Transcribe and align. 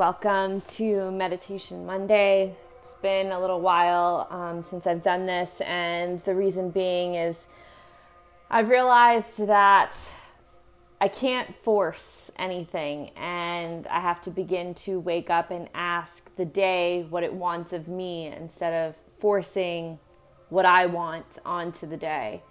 Welcome 0.00 0.62
to 0.62 1.10
Meditation 1.10 1.84
Monday. 1.84 2.56
It's 2.78 2.94
been 2.94 3.32
a 3.32 3.38
little 3.38 3.60
while 3.60 4.26
um, 4.30 4.62
since 4.62 4.86
I've 4.86 5.02
done 5.02 5.26
this, 5.26 5.60
and 5.60 6.20
the 6.20 6.34
reason 6.34 6.70
being 6.70 7.16
is 7.16 7.48
I've 8.50 8.70
realized 8.70 9.46
that 9.46 9.94
I 11.02 11.08
can't 11.08 11.54
force 11.54 12.32
anything, 12.38 13.10
and 13.10 13.86
I 13.88 14.00
have 14.00 14.22
to 14.22 14.30
begin 14.30 14.72
to 14.86 14.98
wake 14.98 15.28
up 15.28 15.50
and 15.50 15.68
ask 15.74 16.34
the 16.36 16.46
day 16.46 17.04
what 17.10 17.22
it 17.22 17.34
wants 17.34 17.74
of 17.74 17.86
me 17.86 18.28
instead 18.28 18.72
of 18.72 18.96
forcing 19.18 19.98
what 20.48 20.64
I 20.64 20.86
want 20.86 21.40
onto 21.44 21.86
the 21.86 21.98
day. 21.98 22.42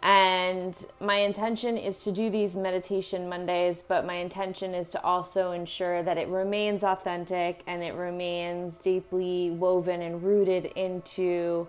And 0.00 0.76
my 1.00 1.16
intention 1.16 1.76
is 1.76 2.04
to 2.04 2.12
do 2.12 2.30
these 2.30 2.54
meditation 2.54 3.28
Mondays, 3.28 3.82
but 3.82 4.06
my 4.06 4.14
intention 4.14 4.72
is 4.72 4.88
to 4.90 5.02
also 5.02 5.50
ensure 5.50 6.02
that 6.04 6.16
it 6.16 6.28
remains 6.28 6.84
authentic 6.84 7.62
and 7.66 7.82
it 7.82 7.94
remains 7.94 8.78
deeply 8.78 9.50
woven 9.50 10.00
and 10.00 10.22
rooted 10.22 10.66
into 10.66 11.68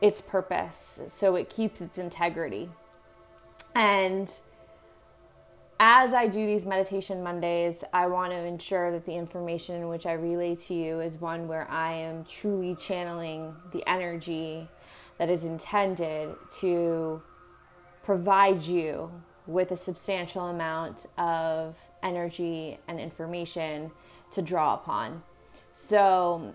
its 0.00 0.22
purpose. 0.22 1.02
So 1.08 1.36
it 1.36 1.50
keeps 1.50 1.82
its 1.82 1.98
integrity. 1.98 2.70
And 3.74 4.30
as 5.78 6.14
I 6.14 6.28
do 6.28 6.46
these 6.46 6.64
meditation 6.64 7.22
Mondays, 7.22 7.84
I 7.92 8.06
want 8.06 8.32
to 8.32 8.38
ensure 8.38 8.90
that 8.92 9.04
the 9.04 9.14
information 9.14 9.76
in 9.76 9.88
which 9.88 10.06
I 10.06 10.12
relay 10.12 10.56
to 10.56 10.74
you 10.74 11.00
is 11.00 11.16
one 11.20 11.46
where 11.46 11.70
I 11.70 11.92
am 11.92 12.24
truly 12.24 12.74
channeling 12.74 13.54
the 13.72 13.86
energy 13.86 14.68
that 15.18 15.28
is 15.28 15.44
intended 15.44 16.34
to 16.60 17.22
provide 18.04 18.62
you 18.62 19.10
with 19.46 19.70
a 19.70 19.76
substantial 19.76 20.46
amount 20.46 21.06
of 21.18 21.76
energy 22.02 22.78
and 22.86 23.00
information 23.00 23.90
to 24.32 24.42
draw 24.42 24.74
upon. 24.74 25.22
So, 25.72 26.54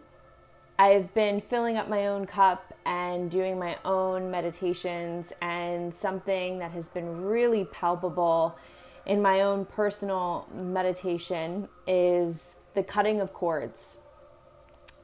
I've 0.79 1.13
been 1.13 1.41
filling 1.41 1.75
up 1.75 1.89
my 1.89 2.07
own 2.07 2.25
cup 2.25 2.73
and 2.85 3.29
doing 3.29 3.59
my 3.59 3.77
own 3.83 4.31
meditations, 4.31 5.33
and 5.41 5.93
something 5.93 6.59
that 6.59 6.71
has 6.71 6.87
been 6.87 7.25
really 7.25 7.65
palpable 7.65 8.57
in 9.05 9.21
my 9.21 9.41
own 9.41 9.65
personal 9.65 10.47
meditation 10.53 11.67
is 11.85 12.55
the 12.75 12.83
cutting 12.83 13.19
of 13.19 13.33
cords. 13.33 13.97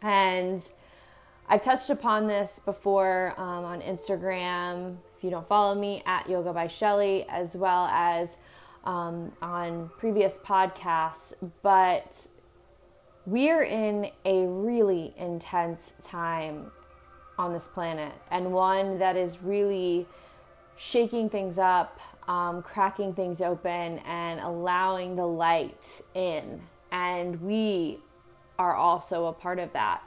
And 0.02 0.66
I've 1.50 1.62
touched 1.62 1.90
upon 1.90 2.28
this 2.28 2.60
before 2.64 3.34
um, 3.38 3.66
on 3.66 3.82
Instagram. 3.82 4.98
You 5.26 5.32
don't 5.32 5.48
follow 5.48 5.74
me, 5.74 6.04
at 6.06 6.30
Yoga 6.30 6.54
by 6.54 6.68
Shelly, 6.68 7.26
as 7.28 7.56
well 7.56 7.88
as 7.88 8.38
um, 8.84 9.32
on 9.42 9.90
previous 9.98 10.38
podcasts. 10.38 11.34
But 11.64 12.28
we're 13.26 13.64
in 13.64 14.12
a 14.24 14.46
really 14.46 15.16
intense 15.18 15.96
time 16.04 16.72
on 17.40 17.54
this 17.54 17.68
planet, 17.68 18.14
and 18.30 18.54
one 18.54 19.00
that 19.00 19.18
is 19.18 19.42
really 19.42 20.06
shaking 20.76 21.32
things 21.32 21.58
up, 21.58 22.00
um, 22.28 22.62
cracking 22.62 23.16
things 23.16 23.42
open, 23.42 23.98
and 24.06 24.40
allowing 24.40 25.16
the 25.16 25.26
light 25.26 26.02
in. 26.14 26.62
And 26.92 27.42
we 27.42 27.98
are 28.60 28.76
also 28.76 29.26
a 29.26 29.34
part 29.34 29.58
of 29.58 29.74
that 29.74 30.04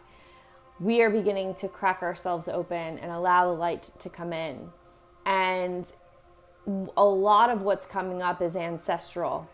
we 0.80 1.02
are 1.02 1.11
beginning 1.11 1.55
to 1.56 1.69
crack 1.69 2.02
ourselves 2.02 2.46
open 2.46 2.98
and 2.98 3.11
allow 3.11 3.46
the 3.46 3.58
light 3.58 3.91
to 3.98 4.08
come 4.08 4.33
in. 4.33 4.70
And 5.29 5.93
a 6.97 7.05
lot 7.05 7.51
of 7.51 7.61
what's 7.61 7.84
coming 7.84 8.23
up 8.23 8.41
is 8.41 8.57
ancestral, 8.57 9.47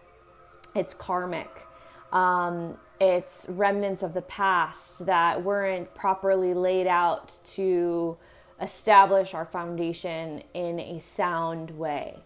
it's 0.74 0.94
karmic. 0.94 1.66
Um, 2.12 2.78
it's 3.00 3.46
remnants 3.48 4.04
of 4.04 4.14
the 4.14 4.22
past 4.22 5.04
that 5.06 5.42
weren't 5.42 5.92
properly 5.96 6.54
laid 6.54 6.86
out 6.86 7.36
to 7.54 8.16
establish 8.62 9.34
our 9.34 9.44
foundation 9.44 10.44
in 10.54 10.78
a 10.78 11.00
sound 11.00 11.72
way. 11.72 12.20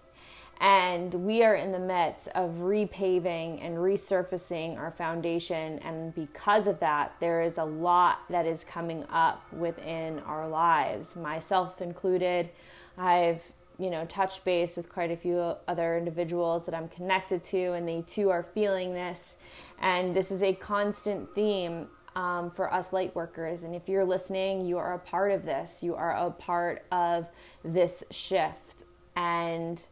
And 0.61 1.15
we 1.15 1.43
are 1.43 1.55
in 1.55 1.73
the 1.73 1.79
midst 1.79 2.29
of 2.35 2.51
repaving 2.57 3.65
and 3.65 3.79
resurfacing 3.79 4.77
our 4.77 4.91
foundation. 4.91 5.79
And 5.79 6.15
because 6.15 6.67
of 6.67 6.81
that, 6.81 7.15
there 7.19 7.41
is 7.41 7.57
a 7.57 7.65
lot 7.65 8.19
that 8.29 8.45
is 8.45 8.63
coming 8.65 9.05
up 9.11 9.51
within 9.55 10.19
our 10.21 10.49
lives, 10.49 11.17
myself 11.17 11.81
included. 11.81 12.51
I've 12.99 13.45
you 13.79 13.91
know 13.91 14.05
touched 14.07 14.45
base 14.45 14.77
with 14.77 14.89
quite 14.89 15.11
a 15.11 15.17
few 15.17 15.55
other 15.69 15.97
individuals 15.97 16.67
that 16.67 16.75
I'm 16.75 16.89
connected 16.89 17.43
to, 17.45 17.73
and 17.73 17.89
they 17.89 18.03
too 18.03 18.31
are 18.31 18.43
feeling 18.43 18.93
this. 18.93 19.37
And 19.81 20.15
this 20.15 20.31
is 20.31 20.43
a 20.43 20.53
constant 20.53 21.35
theme 21.35 21.87
um, 22.17 22.51
for 22.51 22.73
us 22.73 22.93
light 22.93 23.15
workers. 23.15 23.63
And 23.63 23.75
if 23.75 23.89
you're 23.89 24.05
listening, 24.05 24.67
you 24.67 24.77
are 24.79 24.95
a 24.95 24.99
part 24.99 25.31
of 25.31 25.45
this. 25.45 25.83
You 25.83 25.95
are 25.95 26.27
a 26.27 26.31
part 26.31 26.85
of 26.91 27.29
this 27.65 28.03
shift. 28.11 28.85
And 29.15 29.85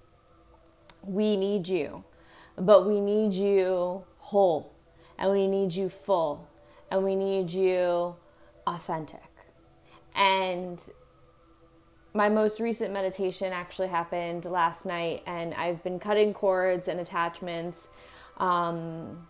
we 1.02 1.36
need 1.36 1.68
you, 1.68 2.04
but 2.56 2.86
we 2.86 3.00
need 3.00 3.32
you 3.32 4.04
whole 4.18 4.72
and 5.18 5.30
we 5.30 5.46
need 5.46 5.72
you 5.72 5.88
full 5.88 6.48
and 6.90 7.04
we 7.04 7.14
need 7.14 7.50
you 7.50 8.16
authentic. 8.66 9.20
And 10.14 10.82
my 12.16 12.30
most 12.30 12.60
recent 12.60 12.94
meditation 12.94 13.52
actually 13.52 13.88
happened 13.88 14.46
last 14.46 14.86
night, 14.86 15.22
and 15.26 15.52
I've 15.52 15.84
been 15.84 15.98
cutting 15.98 16.32
cords 16.32 16.88
and 16.88 16.98
attachments 16.98 17.90
um, 18.38 19.28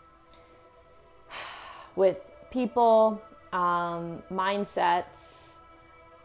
with 1.97 2.21
people, 2.53 3.21
um, 3.53 4.23
mindsets, 4.31 5.59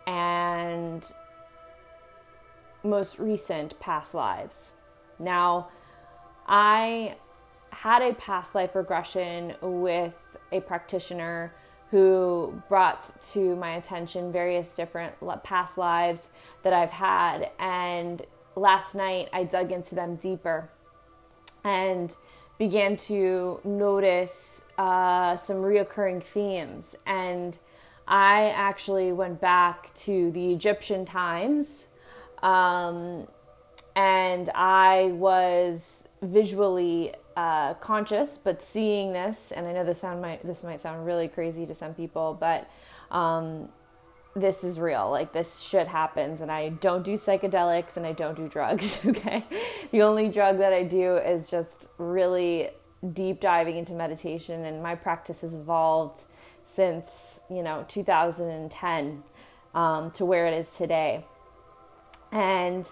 and 0.05 1.03
most 2.83 3.17
recent 3.17 3.79
past 3.79 4.13
lives. 4.13 4.73
Now, 5.17 5.69
I 6.47 7.15
had 7.71 8.03
a 8.03 8.13
past 8.13 8.53
life 8.53 8.75
regression 8.75 9.55
with 9.63 10.15
a 10.51 10.59
practitioner 10.59 11.53
who 11.91 12.61
brought 12.69 13.11
to 13.31 13.55
my 13.57 13.75
attention 13.75 14.31
various 14.31 14.75
different 14.75 15.13
past 15.43 15.77
lives 15.77 16.29
that 16.63 16.73
I've 16.73 16.89
had. 16.89 17.51
And 17.59 18.21
last 18.55 18.95
night 18.95 19.29
I 19.33 19.43
dug 19.43 19.71
into 19.71 19.93
them 19.93 20.15
deeper 20.15 20.69
and 21.63 22.15
began 22.57 22.95
to 22.95 23.59
notice 23.63 24.63
uh, 24.77 25.35
some 25.35 25.57
reoccurring 25.57 26.23
themes. 26.23 26.95
And 27.05 27.57
I 28.07 28.49
actually 28.49 29.11
went 29.11 29.41
back 29.41 29.93
to 29.95 30.31
the 30.31 30.51
Egyptian 30.53 31.05
times 31.05 31.87
um, 32.41 33.27
and 33.95 34.49
I 34.55 35.11
was 35.13 36.07
visually 36.21 37.13
uh, 37.35 37.73
conscious, 37.75 38.37
but 38.37 38.61
seeing 38.61 39.13
this, 39.13 39.51
and 39.51 39.67
I 39.67 39.73
know 39.73 39.83
this 39.83 40.01
sound 40.01 40.21
might 40.21 40.45
this 40.45 40.63
might 40.63 40.81
sound 40.81 41.05
really 41.05 41.27
crazy 41.27 41.65
to 41.65 41.75
some 41.75 41.93
people, 41.93 42.37
but 42.39 42.69
um, 43.09 43.69
this 44.35 44.63
is 44.63 44.79
real. 44.79 45.09
Like 45.09 45.33
this 45.33 45.59
shit 45.61 45.87
happens, 45.87 46.41
and 46.41 46.51
I 46.51 46.69
don't 46.69 47.03
do 47.03 47.13
psychedelics 47.13 47.97
and 47.97 48.05
I 48.05 48.13
don't 48.13 48.35
do 48.35 48.47
drugs. 48.47 48.99
Okay, 49.05 49.45
the 49.91 50.01
only 50.01 50.29
drug 50.29 50.57
that 50.59 50.73
I 50.73 50.83
do 50.83 51.17
is 51.17 51.49
just 51.49 51.87
really 51.97 52.69
deep 53.13 53.39
diving 53.39 53.77
into 53.77 53.93
meditation, 53.93 54.65
and 54.65 54.81
my 54.81 54.95
practice 54.95 55.41
has 55.41 55.53
evolved 55.53 56.23
since 56.65 57.41
you 57.49 57.63
know 57.63 57.85
2010 57.87 59.23
um, 59.73 60.11
to 60.11 60.25
where 60.25 60.47
it 60.47 60.53
is 60.53 60.75
today, 60.75 61.25
and 62.31 62.89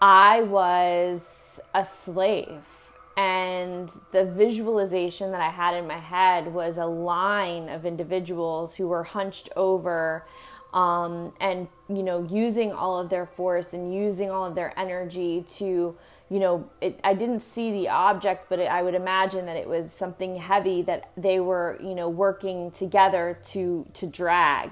I 0.00 0.42
was 0.42 1.60
a 1.74 1.84
slave. 1.84 2.81
And 3.16 3.92
the 4.10 4.24
visualization 4.24 5.32
that 5.32 5.40
I 5.40 5.50
had 5.50 5.74
in 5.74 5.86
my 5.86 5.98
head 5.98 6.52
was 6.52 6.78
a 6.78 6.86
line 6.86 7.68
of 7.68 7.84
individuals 7.84 8.76
who 8.76 8.88
were 8.88 9.04
hunched 9.04 9.50
over 9.54 10.26
um, 10.72 11.34
and, 11.38 11.68
you 11.88 12.02
know, 12.02 12.26
using 12.30 12.72
all 12.72 12.98
of 12.98 13.10
their 13.10 13.26
force 13.26 13.74
and 13.74 13.94
using 13.94 14.30
all 14.30 14.46
of 14.46 14.54
their 14.54 14.78
energy 14.78 15.44
to, 15.56 15.94
you 16.30 16.40
know, 16.40 16.70
it, 16.80 16.98
I 17.04 17.12
didn't 17.12 17.40
see 17.40 17.70
the 17.72 17.88
object, 17.88 18.48
but 18.48 18.58
it, 18.58 18.70
I 18.70 18.82
would 18.82 18.94
imagine 18.94 19.44
that 19.46 19.56
it 19.56 19.68
was 19.68 19.92
something 19.92 20.36
heavy 20.36 20.80
that 20.82 21.10
they 21.14 21.40
were, 21.40 21.78
you 21.82 21.94
know, 21.94 22.08
working 22.08 22.70
together 22.70 23.38
to 23.48 23.86
to 23.92 24.06
drag. 24.06 24.70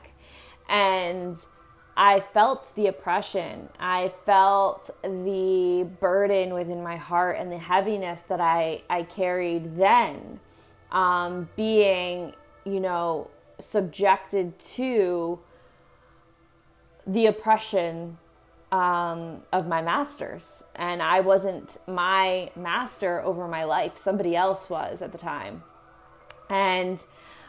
And 0.71 1.37
I 2.03 2.21
felt 2.21 2.75
the 2.77 2.87
oppression. 2.87 3.69
I 3.79 4.11
felt 4.25 4.89
the 5.03 5.87
burden 6.01 6.55
within 6.55 6.83
my 6.83 6.97
heart 6.97 7.37
and 7.39 7.53
the 7.53 7.59
heaviness 7.59 8.23
that 8.23 8.41
I, 8.41 8.81
I 8.89 9.03
carried 9.03 9.77
then, 9.77 10.41
um, 10.91 11.51
being, 11.57 12.33
you 12.65 12.81
know, 12.81 13.29
subjected 13.59 14.59
to 14.61 15.41
the 17.07 17.27
oppression 17.27 18.17
um, 18.73 19.43
of 19.53 19.67
my 19.69 19.83
masters. 19.83 20.65
And 20.77 21.03
I 21.03 21.21
wasn't 21.21 21.77
my 21.87 22.51
master 22.57 23.21
over 23.21 23.47
my 23.47 23.65
life, 23.65 23.99
somebody 23.99 24.35
else 24.35 24.71
was 24.71 25.03
at 25.03 25.13
the 25.13 25.19
time. 25.19 25.65
And 26.49 27.05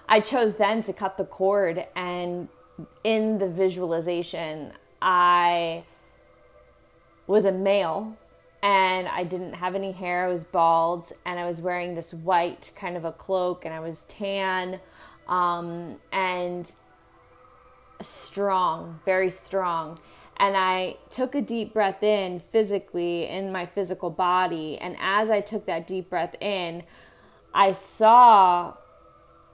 I 0.09 0.19
chose 0.19 0.55
then 0.55 0.81
to 0.81 0.91
cut 0.91 1.15
the 1.15 1.23
cord. 1.23 1.87
And 1.95 2.49
in 3.03 3.37
the 3.37 3.47
visualization, 3.47 4.73
I 5.01 5.83
was 7.27 7.45
a 7.45 7.51
male 7.51 8.17
and 8.63 9.07
I 9.07 9.23
didn't 9.23 9.53
have 9.53 9.73
any 9.75 9.91
hair. 9.91 10.25
I 10.25 10.27
was 10.27 10.43
bald 10.43 11.11
and 11.25 11.39
I 11.39 11.45
was 11.45 11.59
wearing 11.59 11.95
this 11.95 12.13
white 12.13 12.71
kind 12.75 12.95
of 12.95 13.05
a 13.05 13.11
cloak 13.11 13.65
and 13.65 13.73
I 13.73 13.79
was 13.79 14.05
tan 14.07 14.79
um, 15.27 15.95
and 16.11 16.71
strong, 18.01 18.99
very 19.05 19.29
strong. 19.29 19.99
And 20.37 20.57
I 20.57 20.97
took 21.09 21.35
a 21.35 21.41
deep 21.41 21.73
breath 21.73 22.03
in 22.03 22.39
physically 22.39 23.27
in 23.27 23.51
my 23.51 23.65
physical 23.65 24.09
body. 24.09 24.77
And 24.79 24.97
as 24.99 25.29
I 25.29 25.39
took 25.39 25.65
that 25.65 25.85
deep 25.85 26.09
breath 26.09 26.35
in, 26.41 26.83
I 27.53 27.71
saw 27.73 28.73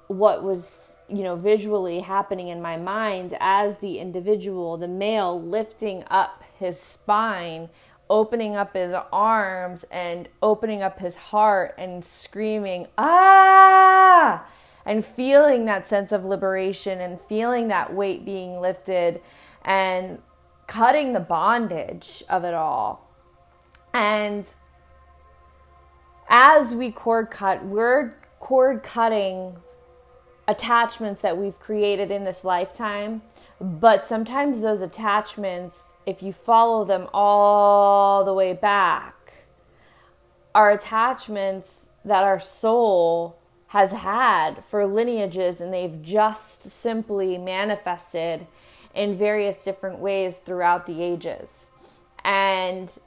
what 0.07 0.43
was, 0.43 0.95
you 1.09 1.23
know, 1.23 1.35
visually 1.35 2.01
happening 2.01 2.49
in 2.49 2.61
my 2.61 2.77
mind 2.77 3.35
as 3.39 3.77
the 3.77 3.99
individual, 3.99 4.77
the 4.77 4.87
male, 4.87 5.41
lifting 5.41 6.03
up 6.09 6.43
his 6.59 6.79
spine, 6.79 7.69
opening 8.09 8.55
up 8.55 8.73
his 8.73 8.93
arms, 9.11 9.85
and 9.91 10.27
opening 10.41 10.81
up 10.81 10.99
his 10.99 11.15
heart 11.15 11.75
and 11.77 12.03
screaming, 12.03 12.87
ah! 12.97 14.45
And 14.85 15.05
feeling 15.05 15.65
that 15.65 15.87
sense 15.87 16.11
of 16.11 16.25
liberation 16.25 17.01
and 17.01 17.19
feeling 17.21 17.67
that 17.67 17.93
weight 17.93 18.23
being 18.25 18.61
lifted 18.61 19.21
and 19.63 20.21
cutting 20.65 21.13
the 21.13 21.19
bondage 21.19 22.23
of 22.29 22.43
it 22.43 22.53
all. 22.53 23.09
And 23.93 24.45
as 26.29 26.73
we 26.73 26.91
cord 26.91 27.29
cut, 27.29 27.65
we're 27.65 28.15
cord 28.39 28.83
cutting 28.83 29.57
attachments 30.47 31.21
that 31.21 31.37
we've 31.37 31.59
created 31.59 32.11
in 32.11 32.23
this 32.23 32.43
lifetime. 32.43 33.21
But 33.59 34.05
sometimes 34.05 34.61
those 34.61 34.81
attachments, 34.81 35.93
if 36.05 36.21
you 36.21 36.31
follow 36.31 36.85
them 36.85 37.07
all 37.13 38.23
the 38.23 38.33
way 38.33 38.53
back, 38.53 39.15
are 40.53 40.71
attachments 40.71 41.89
that 42.05 42.23
our 42.23 42.39
soul 42.39 43.37
has 43.67 43.91
had 43.91 44.63
for 44.63 44.85
lineages 44.85 45.59
and 45.59 45.73
they've 45.73 46.01
just 46.01 46.63
simply 46.63 47.37
manifested 47.37 48.47
in 48.95 49.15
various 49.15 49.61
different 49.61 49.99
ways 49.99 50.37
throughout 50.37 50.85
the 50.85 51.03
ages. 51.03 51.67
And 52.23 52.97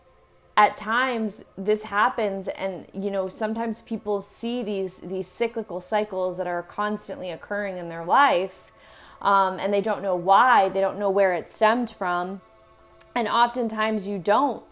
at 0.57 0.77
times 0.77 1.45
this 1.57 1.85
happens 1.85 2.49
and 2.49 2.87
you 2.93 3.11
know 3.11 3.29
sometimes 3.29 3.81
people 3.83 4.21
see 4.21 4.63
these 4.63 4.99
these 4.99 5.27
cyclical 5.27 5.81
cycles 5.81 6.37
that 6.37 6.47
are 6.47 6.63
constantly 6.63 7.31
occurring 7.31 7.79
in 7.79 7.89
their 7.89 8.05
life 8.05 8.71
um, 9.23 9.59
and 9.59 9.73
they 9.73 9.81
don't 9.81 10.03
know 10.03 10.17
why 10.17 10.69
they 10.69 10.81
don't 10.81 10.99
know 10.99 11.11
where 11.11 11.35
it 11.35 11.51
stemmed 11.51 11.91
from. 11.91 12.41
And 13.15 13.29
oftentimes 13.29 14.07
you 14.07 14.19
don't 14.19 14.63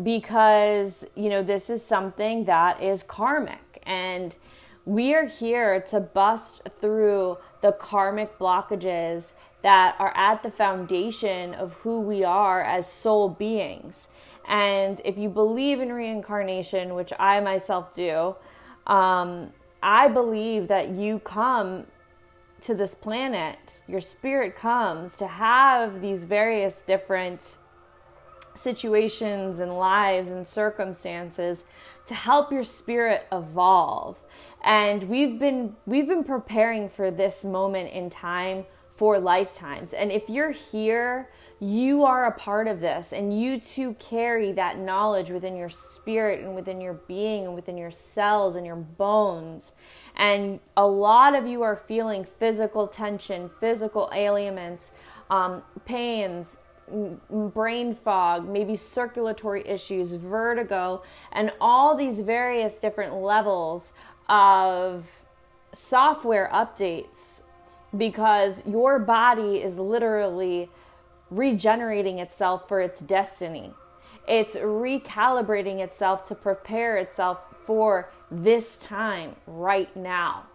because 0.00 1.06
you 1.14 1.28
know 1.28 1.42
this 1.42 1.70
is 1.70 1.84
something 1.84 2.44
that 2.44 2.82
is 2.82 3.02
karmic. 3.02 3.82
And 3.84 4.36
we 4.84 5.14
are 5.14 5.26
here 5.26 5.80
to 5.80 5.98
bust 5.98 6.68
through 6.80 7.38
the 7.60 7.72
karmic 7.72 8.38
blockages 8.38 9.32
that 9.62 9.96
are 9.98 10.16
at 10.16 10.42
the 10.44 10.50
foundation 10.50 11.54
of 11.54 11.74
who 11.74 12.00
we 12.00 12.22
are 12.22 12.62
as 12.62 12.90
soul 12.90 13.28
beings 13.28 14.08
and 14.48 15.00
if 15.04 15.18
you 15.18 15.28
believe 15.28 15.80
in 15.80 15.92
reincarnation, 15.92 16.94
which 16.94 17.12
I 17.18 17.40
myself 17.40 17.92
do, 17.92 18.36
um, 18.86 19.52
I 19.82 20.08
believe 20.08 20.68
that 20.68 20.90
you 20.90 21.18
come 21.18 21.86
to 22.62 22.74
this 22.74 22.94
planet, 22.94 23.82
your 23.86 24.00
spirit 24.00 24.56
comes 24.56 25.16
to 25.18 25.26
have 25.26 26.00
these 26.00 26.24
various 26.24 26.82
different 26.82 27.56
situations 28.54 29.60
and 29.60 29.76
lives 29.76 30.30
and 30.30 30.46
circumstances 30.46 31.64
to 32.06 32.14
help 32.14 32.50
your 32.50 32.64
spirit 32.64 33.26
evolve. 33.30 34.18
And 34.64 35.04
we've 35.04 35.38
been 35.38 35.76
we've 35.84 36.08
been 36.08 36.24
preparing 36.24 36.88
for 36.88 37.10
this 37.10 37.44
moment 37.44 37.92
in 37.92 38.10
time 38.10 38.64
for 38.96 39.18
lifetimes. 39.18 39.92
And 39.92 40.10
if 40.10 40.30
you're 40.30 40.52
here, 40.52 41.28
you 41.60 42.04
are 42.04 42.26
a 42.26 42.32
part 42.32 42.66
of 42.66 42.80
this, 42.80 43.12
and 43.12 43.38
you 43.38 43.60
too 43.60 43.94
carry 43.94 44.52
that 44.52 44.78
knowledge 44.78 45.30
within 45.30 45.56
your 45.56 45.68
spirit 45.68 46.40
and 46.40 46.54
within 46.54 46.80
your 46.80 46.94
being 46.94 47.44
and 47.44 47.54
within 47.54 47.76
your 47.76 47.90
cells 47.90 48.56
and 48.56 48.66
your 48.66 48.76
bones. 48.76 49.72
And 50.16 50.60
a 50.76 50.86
lot 50.86 51.34
of 51.34 51.46
you 51.46 51.62
are 51.62 51.76
feeling 51.76 52.24
physical 52.24 52.88
tension, 52.88 53.48
physical 53.48 54.10
ailments, 54.14 54.92
um, 55.30 55.62
pains, 55.84 56.56
brain 57.30 57.94
fog, 57.94 58.48
maybe 58.48 58.76
circulatory 58.76 59.66
issues, 59.66 60.14
vertigo, 60.14 61.02
and 61.32 61.52
all 61.60 61.96
these 61.96 62.20
various 62.20 62.78
different 62.78 63.14
levels 63.14 63.92
of 64.28 65.22
software 65.72 66.48
updates 66.52 67.35
because 67.98 68.64
your 68.66 68.98
body 68.98 69.56
is 69.56 69.78
literally 69.78 70.70
regenerating 71.30 72.18
itself 72.18 72.68
for 72.68 72.80
its 72.80 73.00
destiny. 73.00 73.72
It's 74.28 74.54
recalibrating 74.56 75.80
itself 75.80 76.26
to 76.28 76.34
prepare 76.34 76.96
itself 76.96 77.44
for 77.64 78.10
this 78.30 78.76
time 78.76 79.36
right 79.46 79.94
now 79.96 80.46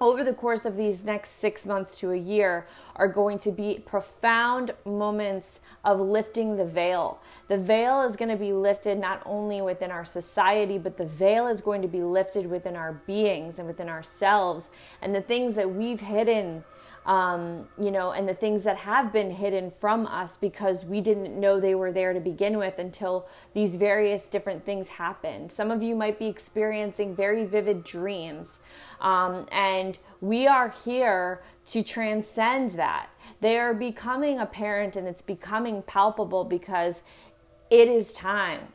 over 0.00 0.22
the 0.22 0.34
course 0.34 0.64
of 0.64 0.76
these 0.76 1.04
next 1.04 1.40
six 1.40 1.64
months 1.64 1.98
to 1.98 2.10
a 2.10 2.16
year 2.16 2.66
are 2.96 3.08
going 3.08 3.38
to 3.38 3.50
be 3.50 3.82
profound 3.84 4.72
moments 4.84 5.60
of 5.84 6.00
lifting 6.00 6.56
the 6.56 6.64
veil. 6.64 7.20
The 7.48 7.56
veil 7.56 8.02
is 8.02 8.16
going 8.16 8.30
to 8.30 8.36
be 8.36 8.52
lifted 8.52 8.98
not 8.98 9.22
only 9.24 9.62
within 9.62 9.90
our 9.90 10.04
society, 10.04 10.78
but 10.78 10.98
the 10.98 11.06
veil 11.06 11.46
is 11.46 11.60
going 11.60 11.82
to 11.82 11.88
be 11.88 12.02
lifted 12.02 12.46
within 12.46 12.76
our 12.76 12.92
beings 13.06 13.58
and 13.58 13.66
within 13.66 13.88
ourselves. 13.88 14.68
And 15.00 15.14
the 15.14 15.22
things 15.22 15.56
that 15.56 15.74
we've 15.74 16.00
hidden 16.00 16.64
um, 17.06 17.68
you 17.80 17.92
know, 17.92 18.10
and 18.10 18.28
the 18.28 18.34
things 18.34 18.64
that 18.64 18.78
have 18.78 19.12
been 19.12 19.30
hidden 19.30 19.70
from 19.70 20.06
us 20.06 20.36
because 20.36 20.84
we 20.84 21.00
didn't 21.00 21.38
know 21.38 21.60
they 21.60 21.74
were 21.74 21.92
there 21.92 22.12
to 22.12 22.18
begin 22.20 22.58
with 22.58 22.78
until 22.78 23.26
these 23.54 23.76
various 23.76 24.26
different 24.26 24.66
things 24.66 24.88
happened. 24.88 25.52
Some 25.52 25.70
of 25.70 25.82
you 25.82 25.94
might 25.94 26.18
be 26.18 26.26
experiencing 26.26 27.14
very 27.14 27.44
vivid 27.46 27.84
dreams, 27.84 28.58
um, 29.00 29.46
and 29.52 29.98
we 30.20 30.48
are 30.48 30.74
here 30.84 31.42
to 31.68 31.82
transcend 31.82 32.72
that. 32.72 33.08
They 33.40 33.58
are 33.58 33.72
becoming 33.72 34.38
apparent 34.40 34.96
and 34.96 35.06
it's 35.06 35.22
becoming 35.22 35.82
palpable 35.82 36.44
because 36.44 37.02
it 37.70 37.88
is 37.88 38.12
time 38.12 38.68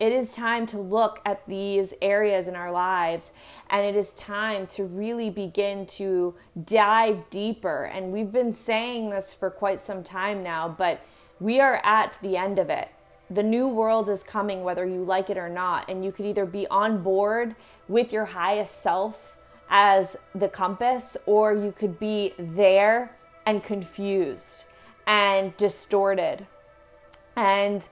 it 0.00 0.12
is 0.12 0.32
time 0.32 0.64
to 0.66 0.78
look 0.78 1.20
at 1.26 1.46
these 1.46 1.92
areas 2.00 2.48
in 2.48 2.56
our 2.56 2.72
lives 2.72 3.32
and 3.68 3.84
it 3.84 3.94
is 3.94 4.10
time 4.12 4.66
to 4.66 4.84
really 4.84 5.28
begin 5.28 5.86
to 5.86 6.34
dive 6.64 7.28
deeper. 7.28 7.84
And 7.84 8.10
we've 8.10 8.32
been 8.32 8.54
saying 8.54 9.10
this 9.10 9.34
for 9.34 9.50
quite 9.50 9.80
some 9.80 10.02
time 10.02 10.42
now, 10.42 10.68
but 10.68 11.02
we 11.38 11.60
are 11.60 11.82
at 11.84 12.18
the 12.22 12.38
end 12.38 12.58
of 12.58 12.70
it. 12.70 12.88
The 13.30 13.42
new 13.42 13.68
world 13.68 14.08
is 14.08 14.22
coming, 14.22 14.64
whether 14.64 14.86
you 14.86 15.04
like 15.04 15.28
it 15.28 15.36
or 15.36 15.50
not. 15.50 15.88
And 15.88 16.02
you 16.02 16.12
could 16.12 16.26
either 16.26 16.46
be 16.46 16.66
on 16.68 17.02
board 17.02 17.54
with 17.86 18.12
your 18.12 18.24
highest 18.24 18.82
self 18.82 19.36
as 19.68 20.16
the 20.34 20.48
compass, 20.48 21.16
or 21.26 21.54
you 21.54 21.72
could 21.72 22.00
be 22.00 22.34
there 22.38 23.16
and 23.46 23.62
confused 23.62 24.64
and 25.06 25.56
distorted. 25.56 26.46
And 27.36 27.86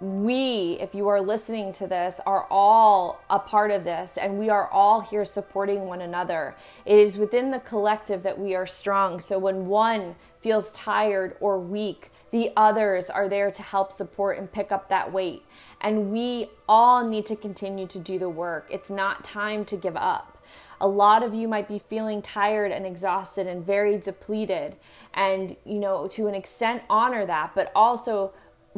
we, 0.00 0.78
if 0.80 0.94
you 0.94 1.08
are 1.08 1.20
listening 1.20 1.72
to 1.74 1.86
this, 1.86 2.20
are 2.24 2.46
all 2.50 3.20
a 3.28 3.38
part 3.38 3.70
of 3.70 3.84
this 3.84 4.16
and 4.16 4.38
we 4.38 4.48
are 4.48 4.68
all 4.68 5.00
here 5.00 5.24
supporting 5.24 5.86
one 5.86 6.00
another. 6.00 6.54
It 6.84 6.98
is 6.98 7.16
within 7.16 7.50
the 7.50 7.58
collective 7.58 8.22
that 8.22 8.38
we 8.38 8.54
are 8.54 8.66
strong. 8.66 9.18
So 9.18 9.38
when 9.38 9.66
one 9.66 10.14
feels 10.40 10.70
tired 10.72 11.36
or 11.40 11.58
weak, 11.58 12.12
the 12.30 12.52
others 12.56 13.10
are 13.10 13.28
there 13.28 13.50
to 13.50 13.62
help 13.62 13.90
support 13.90 14.38
and 14.38 14.52
pick 14.52 14.70
up 14.70 14.88
that 14.88 15.12
weight. 15.12 15.42
And 15.80 16.12
we 16.12 16.50
all 16.68 17.06
need 17.06 17.26
to 17.26 17.36
continue 17.36 17.86
to 17.88 17.98
do 17.98 18.18
the 18.18 18.28
work. 18.28 18.68
It's 18.70 18.90
not 18.90 19.24
time 19.24 19.64
to 19.66 19.76
give 19.76 19.96
up. 19.96 20.34
A 20.80 20.86
lot 20.86 21.24
of 21.24 21.34
you 21.34 21.48
might 21.48 21.66
be 21.66 21.80
feeling 21.80 22.22
tired 22.22 22.70
and 22.70 22.86
exhausted 22.86 23.48
and 23.48 23.64
very 23.64 23.98
depleted. 23.98 24.76
And, 25.12 25.56
you 25.64 25.78
know, 25.78 26.06
to 26.08 26.28
an 26.28 26.36
extent, 26.36 26.82
honor 26.88 27.26
that, 27.26 27.52
but 27.54 27.72
also 27.74 28.32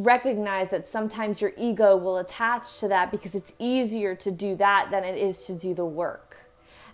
recognize 0.04 0.70
that 0.70 0.86
sometimes 0.86 1.40
your 1.40 1.52
ego 1.56 1.96
will 1.96 2.18
attach 2.18 2.78
to 2.80 2.88
that 2.88 3.10
because 3.10 3.34
it's 3.34 3.54
easier 3.58 4.14
to 4.14 4.30
do 4.30 4.56
that 4.56 4.88
than 4.90 5.04
it 5.04 5.16
is 5.16 5.44
to 5.46 5.54
do 5.54 5.74
the 5.74 5.84
work. 5.84 6.36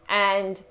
And 0.09 0.63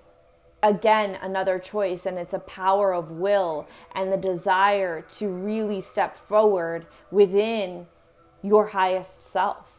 again, 0.63 1.18
another 1.22 1.60
choice, 1.60 2.06
and 2.06 2.18
it's 2.18 2.34
a 2.34 2.39
power 2.39 2.94
of 2.94 3.12
will 3.12 3.68
and 3.94 4.12
the 4.12 4.18
desire 4.18 5.01
to 5.18 5.30
really 5.30 5.82
step 5.82 6.15
forward 6.15 6.88
within 7.12 7.88
your 8.42 8.68
highest 8.68 9.32
self. 9.32 9.70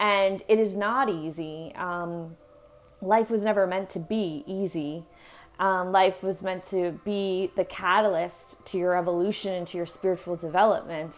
And 0.00 0.42
it 0.48 0.58
is 0.58 0.76
not 0.76 1.08
easy. 1.08 1.72
Um, 1.74 2.36
life 3.00 3.30
was 3.30 3.44
never 3.44 3.66
meant 3.66 3.90
to 3.90 3.98
be 3.98 4.44
easy. 4.46 5.04
Um, 5.58 5.90
life 5.90 6.22
was 6.22 6.40
meant 6.40 6.64
to 6.66 7.00
be 7.04 7.50
the 7.56 7.64
catalyst 7.64 8.64
to 8.66 8.78
your 8.78 8.96
evolution 8.96 9.52
and 9.54 9.66
to 9.68 9.76
your 9.76 9.86
spiritual 9.86 10.36
development. 10.36 11.14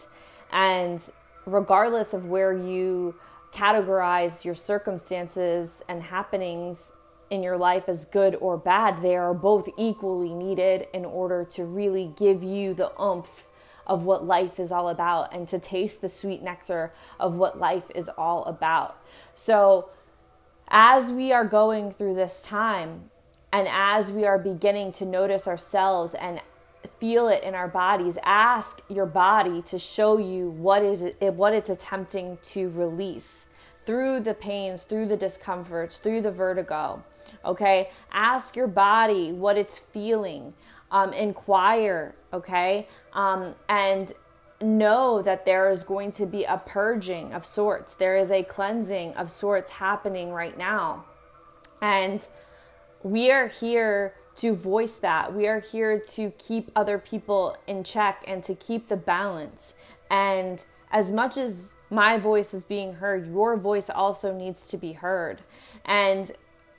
And 0.51 1.01
regardless 1.45 2.13
of 2.13 2.25
where 2.25 2.53
you 2.53 3.15
categorize 3.53 4.45
your 4.45 4.55
circumstances 4.55 5.83
and 5.87 6.03
happenings 6.03 6.91
in 7.29 7.43
your 7.43 7.57
life 7.57 7.87
as 7.87 8.05
good 8.05 8.35
or 8.35 8.57
bad, 8.57 9.01
they 9.01 9.15
are 9.15 9.33
both 9.33 9.69
equally 9.77 10.33
needed 10.33 10.87
in 10.93 11.05
order 11.05 11.45
to 11.45 11.63
really 11.63 12.13
give 12.17 12.43
you 12.43 12.73
the 12.73 12.91
oomph 13.01 13.45
of 13.87 14.03
what 14.03 14.25
life 14.25 14.59
is 14.59 14.71
all 14.71 14.89
about 14.89 15.33
and 15.33 15.47
to 15.47 15.59
taste 15.59 16.01
the 16.01 16.09
sweet 16.09 16.41
nectar 16.41 16.93
of 17.19 17.35
what 17.35 17.59
life 17.59 17.89
is 17.95 18.09
all 18.09 18.43
about. 18.45 18.97
So, 19.35 19.89
as 20.67 21.11
we 21.11 21.33
are 21.33 21.43
going 21.43 21.91
through 21.91 22.15
this 22.15 22.41
time 22.41 23.11
and 23.51 23.67
as 23.69 24.11
we 24.11 24.25
are 24.25 24.37
beginning 24.37 24.93
to 24.93 25.05
notice 25.05 25.47
ourselves 25.47 26.13
and 26.13 26.41
feel 27.01 27.27
it 27.27 27.43
in 27.43 27.55
our 27.55 27.67
bodies, 27.67 28.17
ask 28.23 28.79
your 28.87 29.07
body 29.07 29.63
to 29.63 29.79
show 29.79 30.19
you 30.19 30.51
what 30.51 30.83
is 30.83 31.01
it, 31.01 31.33
what 31.33 31.51
it's 31.51 31.69
attempting 31.69 32.37
to 32.43 32.69
release 32.69 33.47
through 33.87 34.19
the 34.19 34.35
pains, 34.35 34.83
through 34.83 35.07
the 35.07 35.17
discomforts, 35.17 35.97
through 35.97 36.21
the 36.21 36.31
vertigo. 36.31 37.03
Okay, 37.43 37.89
ask 38.11 38.55
your 38.55 38.67
body 38.67 39.31
what 39.31 39.57
it's 39.57 39.79
feeling. 39.79 40.53
Um, 40.91 41.11
inquire, 41.13 42.15
okay, 42.31 42.87
um, 43.13 43.55
and 43.67 44.13
know 44.61 45.21
that 45.21 45.45
there 45.45 45.69
is 45.69 45.83
going 45.83 46.11
to 46.11 46.25
be 46.25 46.43
a 46.43 46.57
purging 46.57 47.33
of 47.33 47.45
sorts. 47.45 47.95
There 47.95 48.15
is 48.15 48.29
a 48.29 48.43
cleansing 48.43 49.13
of 49.15 49.31
sorts 49.31 49.71
happening 49.71 50.31
right 50.31 50.55
now. 50.55 51.05
And 51.81 52.27
we 53.01 53.31
are 53.31 53.47
here 53.47 54.13
to 54.37 54.55
voice 54.55 54.95
that. 54.97 55.33
We 55.33 55.47
are 55.47 55.59
here 55.59 55.99
to 55.99 56.31
keep 56.37 56.71
other 56.75 56.97
people 56.97 57.57
in 57.67 57.83
check 57.83 58.23
and 58.27 58.43
to 58.45 58.55
keep 58.55 58.87
the 58.87 58.97
balance. 58.97 59.75
And 60.09 60.65
as 60.91 61.11
much 61.11 61.37
as 61.37 61.73
my 61.89 62.17
voice 62.17 62.53
is 62.53 62.63
being 62.63 62.95
heard, 62.95 63.27
your 63.27 63.57
voice 63.57 63.89
also 63.89 64.33
needs 64.33 64.67
to 64.69 64.77
be 64.77 64.93
heard. 64.93 65.41
And 65.85 66.31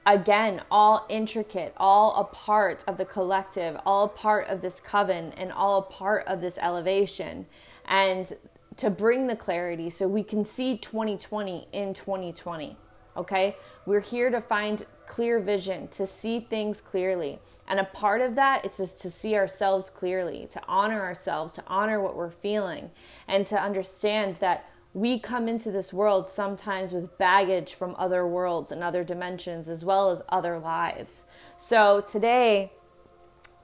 again, 0.07 0.63
all 0.71 1.07
intricate, 1.09 1.75
all 1.77 2.17
a 2.17 2.25
part 2.25 2.85
of 2.87 2.97
the 2.97 3.05
collective, 3.05 3.77
all 3.87 4.05
a 4.05 4.09
part 4.09 4.49
of 4.49 4.61
this 4.61 4.81
coven, 4.81 5.33
and 5.37 5.53
all 5.53 5.79
a 5.79 5.83
part 5.83 6.27
of 6.27 6.41
this 6.41 6.59
elevation 6.59 7.47
and 7.87 8.33
to 8.77 8.91
bring 8.91 9.27
the 9.27 9.37
clarity 9.37 9.91
so 9.91 10.09
we 10.09 10.23
can 10.23 10.45
see 10.45 10.77
2020 10.77 11.69
in 11.73 11.95
2020. 11.95 12.77
Okay? 13.17 13.57
We're 13.87 14.01
here 14.01 14.31
to 14.31 14.41
find 14.41 14.87
clear 15.07 15.41
vision, 15.41 15.89
to 15.89 16.07
see 16.07 16.41
things 16.41 16.81
clearly. 16.81 17.39
And 17.69 17.81
a 17.81 17.85
part 17.85 18.21
of 18.21 18.35
that 18.37 18.65
is 18.65 18.77
just 18.77 19.01
to 19.01 19.11
see 19.11 19.35
ourselves 19.37 19.91
clearly, 19.91 20.49
to 20.53 20.61
honor 20.67 21.03
ourselves, 21.03 21.53
to 21.55 21.65
honor 21.67 22.01
what 22.01 22.17
we're 22.17 22.31
feeling, 22.31 22.91
and 23.29 23.47
to 23.49 23.61
understand 23.61 24.37
that 24.37 24.69
we 24.95 25.19
come 25.19 25.49
into 25.49 25.71
this 25.71 25.93
world 25.93 26.29
sometimes 26.29 26.93
with 26.93 27.17
baggage 27.19 27.75
from 27.75 27.95
other 27.99 28.27
worlds 28.27 28.71
and 28.71 28.83
other 28.83 29.03
dimensions 29.03 29.69
as 29.69 29.85
well 29.85 30.11
as 30.11 30.23
other 30.29 30.59
lives. 30.59 31.23
So 31.57 32.03
today, 32.03 32.73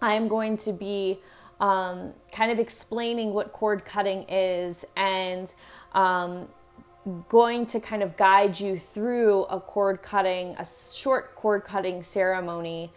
I'm 0.00 0.28
going 0.28 0.56
to 0.58 0.72
be 0.72 1.20
um, 1.60 2.14
kind 2.32 2.50
of 2.50 2.58
explaining 2.58 3.34
what 3.34 3.52
cord 3.52 3.84
cutting 3.84 4.24
is 4.28 4.84
and 4.96 5.52
um, 5.92 6.48
going 7.28 7.66
to 7.66 7.80
kind 7.80 8.02
of 8.02 8.16
guide 8.16 8.58
you 8.58 8.78
through 8.78 9.44
a 9.44 9.60
cord 9.60 10.02
cutting, 10.02 10.56
a 10.58 10.66
short 10.92 11.34
cord 11.34 11.64
cutting 11.64 12.02
ceremony. 12.02 12.92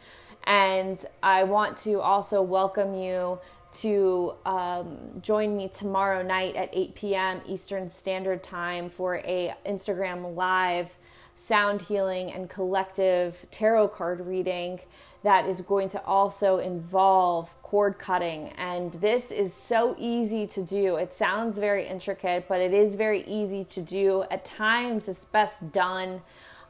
And 0.45 1.03
I 1.21 1.43
want 1.43 1.77
to 1.79 2.01
also 2.01 2.41
welcome 2.41 2.93
you 2.93 3.39
to 3.73 4.33
um, 4.45 4.97
join 5.21 5.55
me 5.55 5.69
tomorrow 5.69 6.21
night 6.21 6.55
at 6.55 6.69
8 6.73 6.95
p.m. 6.95 7.41
Eastern 7.45 7.89
Standard 7.89 8.43
Time 8.43 8.89
for 8.89 9.17
a 9.17 9.53
Instagram 9.65 10.35
live 10.35 10.97
sound 11.35 11.83
healing 11.83 12.31
and 12.31 12.49
collective 12.49 13.45
tarot 13.51 13.89
card 13.89 14.25
reading 14.25 14.79
that 15.23 15.47
is 15.47 15.61
going 15.61 15.89
to 15.89 16.03
also 16.03 16.57
involve 16.57 17.53
cord 17.61 17.99
cutting. 17.99 18.49
And 18.57 18.93
this 18.93 19.31
is 19.31 19.53
so 19.53 19.95
easy 19.99 20.47
to 20.47 20.63
do. 20.63 20.95
It 20.95 21.13
sounds 21.13 21.57
very 21.57 21.87
intricate, 21.87 22.47
but 22.47 22.59
it 22.59 22.73
is 22.73 22.95
very 22.95 23.23
easy 23.25 23.63
to 23.65 23.81
do. 23.81 24.23
At 24.31 24.45
times, 24.45 25.07
it's 25.07 25.25
best 25.25 25.71
done 25.71 26.21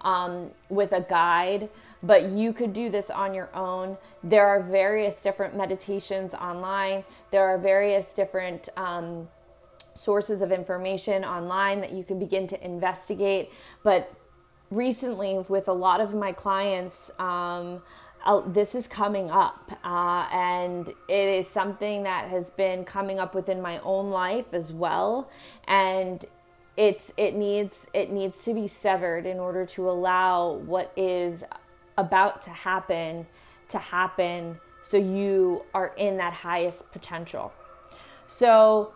um, 0.01 0.51
with 0.69 0.91
a 0.91 1.01
guide, 1.01 1.69
but 2.03 2.29
you 2.29 2.51
could 2.51 2.73
do 2.73 2.89
this 2.89 3.09
on 3.09 3.33
your 3.33 3.49
own. 3.55 3.97
There 4.23 4.45
are 4.45 4.61
various 4.61 5.21
different 5.21 5.55
meditations 5.55 6.33
online, 6.33 7.05
there 7.31 7.47
are 7.47 7.57
various 7.57 8.13
different. 8.13 8.69
Um, 8.75 9.29
sources 9.93 10.41
of 10.41 10.51
information 10.51 11.23
online 11.23 11.79
that 11.79 11.91
you 11.91 12.03
can 12.03 12.17
begin 12.17 12.47
to 12.47 12.65
investigate. 12.65 13.51
But 13.83 14.11
recently, 14.71 15.37
with 15.47 15.67
a 15.67 15.73
lot 15.73 16.01
of 16.01 16.15
my 16.15 16.31
clients, 16.31 17.11
um, 17.19 17.83
uh, 18.25 18.41
this 18.47 18.73
is 18.73 18.87
coming 18.87 19.29
up, 19.29 19.71
uh, 19.83 20.27
and 20.31 20.87
it 20.87 20.95
is 21.09 21.47
something 21.47 22.03
that 22.03 22.29
has 22.29 22.49
been 22.49 22.85
coming 22.85 23.19
up 23.19 23.35
within 23.35 23.61
my 23.61 23.79
own 23.79 24.09
life 24.09 24.45
as 24.53 24.71
well, 24.71 25.29
and 25.67 26.25
it's 26.77 27.11
it 27.17 27.35
needs 27.35 27.87
it 27.93 28.11
needs 28.11 28.43
to 28.45 28.53
be 28.53 28.67
severed 28.67 29.25
in 29.25 29.39
order 29.39 29.65
to 29.65 29.89
allow 29.89 30.53
what 30.53 30.91
is 30.95 31.43
about 31.97 32.41
to 32.43 32.49
happen 32.49 33.27
to 33.69 33.79
happen, 33.79 34.59
so 34.81 34.97
you 34.97 35.63
are 35.73 35.93
in 35.97 36.17
that 36.17 36.33
highest 36.33 36.91
potential. 36.91 37.51
So 38.27 38.93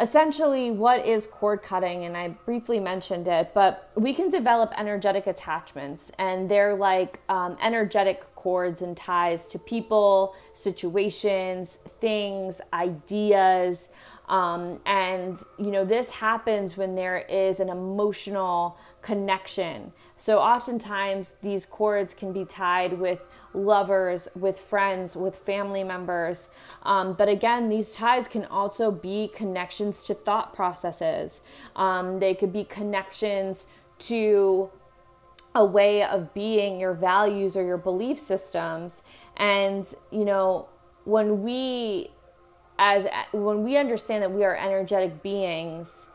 essentially 0.00 0.70
what 0.70 1.04
is 1.06 1.26
cord 1.26 1.62
cutting? 1.62 2.04
And 2.04 2.16
i 2.16 2.28
briefly 2.28 2.80
mentioned 2.80 3.28
it 3.28 3.52
but 3.54 3.90
we 3.96 4.12
can 4.12 4.28
develop 4.28 4.72
energetic 4.76 5.26
attachments 5.26 6.10
and 6.18 6.48
they're 6.48 6.74
like 6.74 7.20
um, 7.28 7.56
energetic 7.62 8.34
cords 8.44 8.82
and 8.82 8.94
ties 8.94 9.46
to 9.46 9.58
people 9.58 10.34
situations 10.52 11.78
things 11.88 12.60
ideas. 12.74 13.88
Um, 14.28 14.80
and 14.84 15.38
you 15.58 15.70
know 15.70 15.84
this 15.84 16.10
happens 16.10 16.76
when 16.76 16.94
there 16.94 17.18
is 17.18 17.58
an 17.60 17.70
emotional 17.70 18.76
connection 19.00 19.92
so 20.16 20.38
oftentimes 20.38 21.34
these 21.42 21.66
cords 21.66 22.14
can 22.14 22.32
be 22.32 22.44
tied 22.44 22.98
with 22.98 23.20
lovers, 23.52 24.28
with 24.34 24.58
friends, 24.58 25.16
with 25.16 25.36
family 25.36 25.84
members. 25.84 26.48
Um, 26.82 27.14
but 27.14 27.28
again, 27.28 27.68
these 27.68 27.92
ties 27.94 28.28
can 28.28 28.44
also 28.44 28.90
be 28.90 29.30
connections 29.34 30.02
to 30.04 30.14
thought 30.14 30.54
processes. 30.54 31.40
Um, 31.76 32.20
they 32.20 32.34
could 32.34 32.52
be 32.52 32.64
connections 32.64 33.66
to 34.00 34.70
a 35.54 35.64
way 35.64 36.02
of 36.02 36.34
being, 36.34 36.80
your 36.80 36.94
values 36.94 37.56
or 37.56 37.64
your 37.64 37.78
belief 37.78 38.18
systems. 38.18 39.02
And, 39.36 39.86
you 40.10 40.24
know, 40.24 40.68
when 41.04 41.42
we 41.42 42.10
as 42.78 43.06
when 43.32 43.62
we 43.62 43.76
understand 43.76 44.22
that 44.22 44.32
we 44.32 44.44
are 44.44 44.56
energetic 44.56 45.22
beings, 45.22 46.08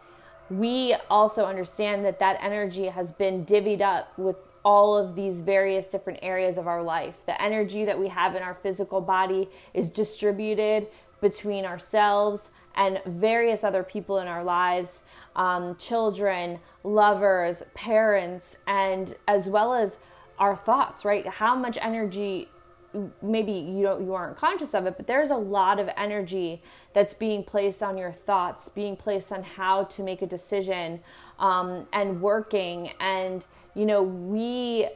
we 0.49 0.95
also 1.09 1.45
understand 1.45 2.03
that 2.05 2.19
that 2.19 2.39
energy 2.41 2.87
has 2.87 3.11
been 3.11 3.45
divvied 3.45 3.81
up 3.81 4.17
with 4.17 4.37
all 4.63 4.97
of 4.97 5.15
these 5.15 5.41
various 5.41 5.85
different 5.85 6.19
areas 6.21 6.57
of 6.57 6.67
our 6.67 6.83
life. 6.83 7.15
The 7.25 7.41
energy 7.41 7.85
that 7.85 7.97
we 7.97 8.09
have 8.09 8.35
in 8.35 8.43
our 8.43 8.53
physical 8.53 9.01
body 9.01 9.49
is 9.73 9.89
distributed 9.89 10.87
between 11.21 11.65
ourselves 11.65 12.51
and 12.75 13.01
various 13.05 13.63
other 13.63 13.83
people 13.83 14.19
in 14.19 14.27
our 14.27 14.43
lives 14.43 15.01
um, 15.35 15.75
children, 15.77 16.59
lovers, 16.83 17.63
parents, 17.73 18.57
and 18.67 19.15
as 19.27 19.47
well 19.47 19.73
as 19.73 19.99
our 20.37 20.55
thoughts, 20.55 21.05
right? 21.05 21.25
How 21.27 21.55
much 21.55 21.77
energy 21.81 22.49
maybe 23.21 23.51
you 23.51 23.83
don't 23.83 24.03
you 24.03 24.13
aren't 24.13 24.35
conscious 24.35 24.73
of 24.73 24.85
it 24.87 24.97
but 24.97 25.05
there's 25.05 25.29
a 25.29 25.35
lot 25.35 25.79
of 25.79 25.87
energy 25.95 26.61
that's 26.93 27.13
being 27.13 27.43
placed 27.43 27.83
on 27.83 27.97
your 27.97 28.11
thoughts 28.11 28.67
being 28.67 28.95
placed 28.95 29.31
on 29.31 29.43
how 29.43 29.83
to 29.83 30.01
make 30.01 30.21
a 30.21 30.27
decision 30.27 30.99
um, 31.37 31.87
and 31.93 32.19
working 32.21 32.91
and 32.99 33.45
you 33.75 33.85
know, 33.85 34.03
we 34.03 34.87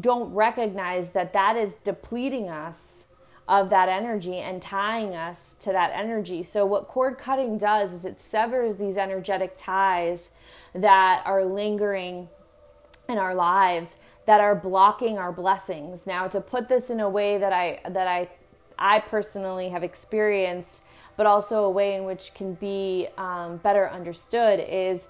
don't 0.00 0.32
recognize 0.32 1.10
that 1.10 1.32
that 1.34 1.56
is 1.56 1.74
depleting 1.84 2.48
us 2.48 3.06
of 3.46 3.70
that 3.70 3.88
energy 3.88 4.38
and 4.38 4.60
tying 4.60 5.14
us 5.14 5.54
to 5.60 5.70
that 5.70 5.92
energy. 5.94 6.42
So, 6.42 6.66
what 6.66 6.88
cord 6.88 7.18
cutting 7.18 7.58
does 7.58 7.92
is 7.92 8.04
it 8.04 8.18
severs 8.18 8.78
these 8.78 8.98
energetic 8.98 9.54
ties 9.56 10.30
that 10.74 11.22
are 11.24 11.44
lingering 11.44 12.28
in 13.08 13.18
our 13.18 13.34
lives 13.34 13.96
that 14.26 14.40
are 14.40 14.54
blocking 14.54 15.18
our 15.18 15.32
blessings. 15.32 16.06
Now, 16.06 16.28
to 16.28 16.40
put 16.40 16.68
this 16.68 16.90
in 16.90 17.00
a 17.00 17.08
way 17.08 17.38
that 17.38 17.52
I 17.52 17.80
that 17.88 18.06
I 18.06 18.28
I 18.78 19.00
personally 19.00 19.70
have 19.70 19.82
experienced, 19.82 20.82
but 21.16 21.26
also 21.26 21.64
a 21.64 21.70
way 21.70 21.94
in 21.94 22.04
which 22.04 22.34
can 22.34 22.54
be 22.54 23.08
um, 23.16 23.56
better 23.58 23.88
understood 23.88 24.60
is 24.60 25.08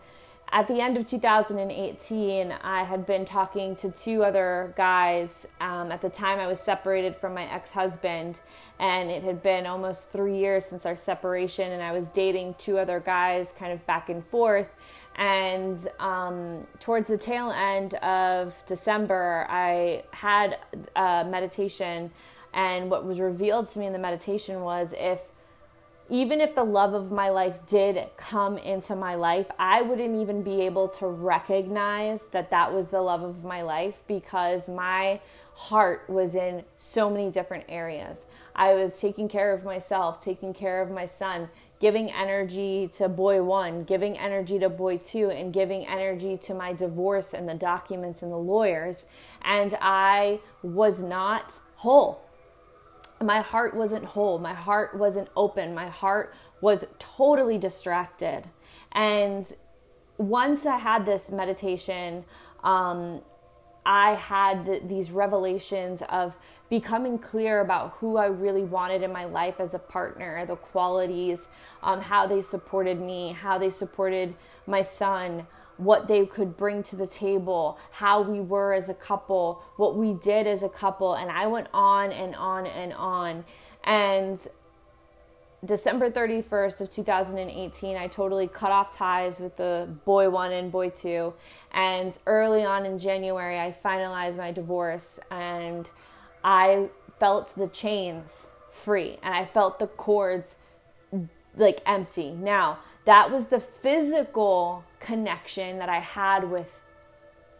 at 0.53 0.69
the 0.69 0.81
end 0.81 0.97
of 0.97 1.05
2018, 1.05 2.53
I 2.53 2.85
had 2.85 3.05
been 3.05 3.25
talking 3.25 3.75
to 3.77 3.91
two 3.91 4.23
other 4.23 4.73
guys. 4.77 5.47
Um, 5.61 5.91
at 5.91 6.01
the 6.01 6.09
time, 6.09 6.39
I 6.39 6.47
was 6.47 6.61
separated 6.61 7.17
from 7.17 7.35
my 7.35 7.53
ex 7.53 7.73
husband, 7.73 8.41
and 8.79 9.11
it 9.11 9.25
had 9.25 9.43
been 9.43 9.67
almost 9.67 10.11
three 10.11 10.39
years 10.39 10.65
since 10.65 10.87
our 10.87 10.95
separation, 10.95 11.73
and 11.73 11.83
I 11.83 11.91
was 11.91 12.07
dating 12.07 12.55
two 12.59 12.79
other 12.79 13.01
guys 13.01 13.53
kind 13.59 13.73
of 13.73 13.85
back 13.87 14.09
and 14.09 14.25
forth. 14.25 14.73
And 15.17 15.89
um, 15.99 16.67
towards 16.79 17.09
the 17.09 17.17
tail 17.17 17.51
end 17.51 17.95
of 17.95 18.55
December, 18.67 19.47
I 19.49 20.05
had 20.11 20.59
a 20.95 21.25
meditation, 21.29 22.11
and 22.53 22.91
what 22.91 23.05
was 23.05 23.19
revealed 23.19 23.69
to 23.69 23.79
me 23.79 23.87
in 23.87 23.93
the 23.93 23.99
meditation 23.99 24.61
was 24.61 24.95
if 24.97 25.21
even 26.09 26.41
if 26.41 26.55
the 26.55 26.65
love 26.65 26.95
of 26.95 27.11
my 27.11 27.31
life 27.31 27.59
did 27.67 27.99
come 28.17 28.59
into 28.59 28.95
my 28.95 29.17
life, 29.17 29.47
I 29.59 29.83
wouldn't 29.83 30.15
even 30.17 30.43
be 30.43 30.61
able 30.63 30.89
to 30.91 31.07
recognize 31.07 32.27
that 32.29 32.51
that 32.51 32.73
was 32.73 32.89
the 32.89 33.01
love 33.01 33.23
of 33.23 33.43
my 33.43 33.63
life 33.63 34.03
because 34.07 34.69
my 34.69 35.21
heart 35.55 36.05
was 36.09 36.35
in 36.35 36.63
so 36.77 37.11
many 37.11 37.31
different 37.31 37.65
areas. 37.69 38.27
I 38.55 38.75
was 38.75 39.01
taking 39.01 39.29
care 39.29 39.53
of 39.53 39.65
myself, 39.65 40.23
taking 40.23 40.55
care 40.55 40.81
of 40.81 40.91
my 40.91 41.07
son, 41.07 41.49
giving 41.79 42.11
energy 42.11 42.89
to 42.95 43.09
boy 43.09 43.43
one, 43.43 43.85
giving 43.85 44.19
energy 44.19 44.59
to 44.59 44.69
boy 44.69 44.99
two, 44.99 45.31
and 45.31 45.53
giving 45.53 45.87
energy 45.87 46.37
to 46.39 46.55
my 46.55 46.73
divorce 46.73 47.35
and 47.35 47.49
the 47.49 47.55
documents 47.55 48.23
and 48.23 48.33
the 48.33 48.37
lawyers. 48.37 49.07
And 49.43 49.77
I 49.81 50.41
was 50.63 51.03
not 51.03 51.61
whole 51.77 52.27
my 53.23 53.41
heart 53.41 53.75
wasn't 53.75 54.05
whole. 54.05 54.39
My 54.39 54.53
heart 54.55 54.97
wasn't 54.97 55.29
open. 55.37 55.75
My 55.75 55.89
heart 55.89 56.35
was 56.61 56.85
totally 56.99 57.59
distracted. 57.59 58.45
And 58.93 59.51
once 60.19 60.67
I 60.67 60.79
had 60.79 61.07
this 61.07 61.31
meditation, 61.31 62.25
um, 62.63 63.23
I 63.87 64.15
had 64.15 64.67
th- 64.67 64.83
these 64.87 65.13
revelations 65.13 66.03
of 66.11 66.37
becoming 66.69 67.19
clear 67.19 67.61
about 67.61 67.93
who 67.93 68.17
I 68.17 68.27
really 68.27 68.65
wanted 68.65 69.03
in 69.03 69.13
my 69.13 69.25
life 69.25 69.61
as 69.61 69.75
a 69.75 69.79
partner, 69.79 70.45
the 70.45 70.57
qualities, 70.57 71.49
um, 71.85 72.01
how 72.01 72.27
they 72.27 72.43
supported 72.43 73.01
me, 73.01 73.33
how 73.33 73.59
they 73.59 73.71
supported 73.71 74.35
my 74.67 74.83
son, 74.83 75.47
what 75.77 76.09
they 76.09 76.27
could 76.27 76.57
bring 76.57 76.83
to 76.83 76.97
the 76.97 77.07
table, 77.07 77.79
how 77.93 78.23
we 78.23 78.41
were 78.41 78.75
as 78.75 78.89
a 78.89 78.95
couple, 78.95 79.63
what 79.77 79.97
we 79.97 80.15
did 80.15 80.49
as 80.49 80.65
a 80.65 80.69
couple. 80.69 81.15
And 81.15 81.31
I 81.31 81.47
went 81.47 81.69
on 81.73 82.11
and 82.11 82.35
on 82.35 82.67
and 82.67 82.93
on. 82.93 83.45
And 83.85 84.45
December 85.67 86.11
31st 86.11 86.81
of 86.81 86.91
2018, 86.91 87.97
I 87.97 88.07
totally 88.07 88.47
cut 88.47 88.71
off 88.71 88.97
ties 88.97 89.41
with 89.41 89.57
the 89.57 89.89
boy 90.05 90.31
one 90.31 90.53
and 90.53 90.71
boy 90.71 90.91
two. 90.91 91.35
And 91.73 92.17
early 92.27 92.65
on 92.65 92.87
in 92.87 92.99
January, 92.99 93.59
I 93.59 93.75
finalized 93.85 94.37
my 94.37 94.53
divorce 94.53 95.19
and 95.31 95.91
I 96.45 96.91
felt 97.19 97.55
the 97.57 97.67
chains 97.67 98.51
free 98.71 99.19
and 99.23 99.35
I 99.35 99.45
felt 99.45 99.79
the 99.79 99.87
cords 99.89 100.57
like 101.57 101.81
empty. 101.87 102.31
Now, 102.31 102.79
that 103.05 103.31
was 103.31 103.49
the 103.49 103.61
physical 103.61 104.85
connection 105.01 105.79
that 105.79 105.89
I 105.89 106.01
had 106.01 106.51
with 106.51 106.81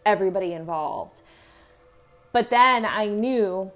everybody 0.05 0.53
involved. 0.53 1.21
But 2.31 2.49
then 2.49 2.85
I 2.85 3.07
knew 3.07 3.71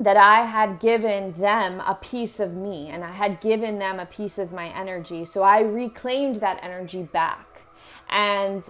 that 0.00 0.16
I 0.16 0.46
had 0.46 0.80
given 0.80 1.32
them 1.32 1.80
a 1.80 1.94
piece 1.94 2.40
of 2.40 2.54
me 2.54 2.88
and 2.88 3.04
I 3.04 3.12
had 3.12 3.40
given 3.40 3.78
them 3.78 4.00
a 4.00 4.06
piece 4.06 4.38
of 4.38 4.52
my 4.52 4.68
energy. 4.68 5.24
So 5.24 5.42
I 5.42 5.60
reclaimed 5.60 6.36
that 6.36 6.58
energy 6.62 7.02
back 7.02 7.62
and 8.10 8.68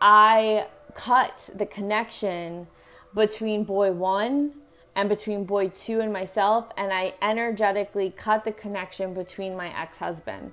I 0.00 0.66
cut 0.94 1.50
the 1.54 1.66
connection 1.66 2.66
between 3.14 3.64
boy 3.64 3.92
one 3.92 4.52
and 4.96 5.08
between 5.08 5.44
boy 5.44 5.68
two 5.68 6.00
and 6.00 6.12
myself, 6.12 6.68
and 6.76 6.92
I 6.92 7.14
energetically 7.20 8.10
cut 8.16 8.44
the 8.44 8.52
connection 8.52 9.14
between 9.14 9.56
my 9.56 9.76
ex 9.76 9.98
husband. 9.98 10.52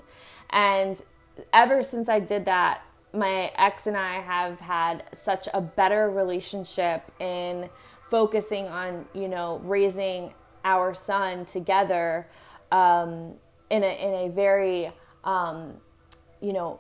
And 0.50 1.02
ever 1.54 1.84
since 1.84 2.10
I 2.10 2.20
did 2.20 2.46
that, 2.46 2.82
my 3.14 3.52
ex 3.56 3.88
and 3.88 3.98
I 3.98 4.22
have 4.22 4.62
had 4.62 5.04
such 5.14 5.48
a 5.54 5.62
better 5.62 6.10
relationship 6.10 7.04
in 7.20 7.70
focusing 8.12 8.68
on, 8.68 9.06
you 9.14 9.30
know, 9.30 9.60
raising 9.64 10.34
our 10.66 10.94
son 10.94 11.46
together 11.46 12.28
um, 12.72 13.34
in, 13.70 13.84
a, 13.84 13.88
in 13.88 14.28
a 14.28 14.30
very, 14.30 14.92
um, 15.24 15.74
you 16.42 16.52
know, 16.52 16.80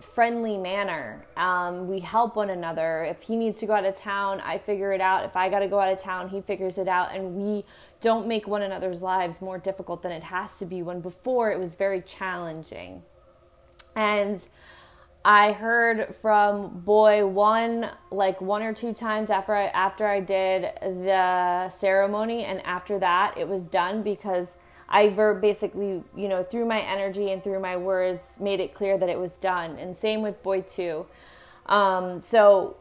friendly 0.00 0.58
manner. 0.58 1.24
Um, 1.36 1.86
we 1.86 2.00
help 2.00 2.34
one 2.34 2.50
another. 2.50 3.04
If 3.04 3.22
he 3.22 3.36
needs 3.36 3.60
to 3.60 3.66
go 3.66 3.74
out 3.74 3.84
of 3.84 3.94
town, 3.94 4.40
I 4.40 4.58
figure 4.58 4.92
it 4.92 5.00
out. 5.00 5.24
If 5.24 5.36
I 5.36 5.48
got 5.48 5.60
to 5.60 5.68
go 5.68 5.78
out 5.78 5.92
of 5.92 6.02
town, 6.02 6.28
he 6.28 6.40
figures 6.40 6.76
it 6.76 6.88
out. 6.88 7.14
And 7.14 7.36
we 7.36 7.64
don't 8.00 8.26
make 8.26 8.48
one 8.48 8.62
another's 8.62 9.00
lives 9.00 9.40
more 9.40 9.58
difficult 9.58 10.02
than 10.02 10.10
it 10.10 10.24
has 10.24 10.58
to 10.58 10.66
be 10.66 10.82
when 10.82 11.00
before 11.00 11.52
it 11.52 11.58
was 11.60 11.76
very 11.76 12.00
challenging. 12.00 13.02
And 13.94 14.42
I 15.24 15.52
heard 15.52 16.14
from 16.14 16.80
boy 16.80 17.26
one 17.26 17.90
like 18.10 18.40
one 18.40 18.62
or 18.62 18.72
two 18.72 18.94
times 18.94 19.28
after 19.28 19.54
I 19.54 19.66
after 19.66 20.06
I 20.06 20.20
did 20.20 20.62
the 20.80 21.68
ceremony 21.68 22.44
and 22.44 22.64
after 22.64 22.98
that 22.98 23.36
it 23.36 23.46
was 23.46 23.66
done 23.66 24.02
because 24.02 24.56
I 24.88 25.08
basically, 25.08 26.02
you 26.16 26.28
know, 26.28 26.42
through 26.42 26.66
my 26.66 26.80
energy 26.80 27.30
and 27.30 27.44
through 27.44 27.60
my 27.60 27.76
words 27.76 28.40
made 28.40 28.60
it 28.60 28.74
clear 28.74 28.98
that 28.98 29.08
it 29.08 29.18
was 29.18 29.32
done. 29.32 29.78
And 29.78 29.96
same 29.96 30.22
with 30.22 30.42
boy 30.42 30.62
two. 30.62 31.06
Um, 31.66 32.22
so 32.22 32.76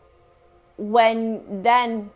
when 0.77 1.61
then 1.61 2.09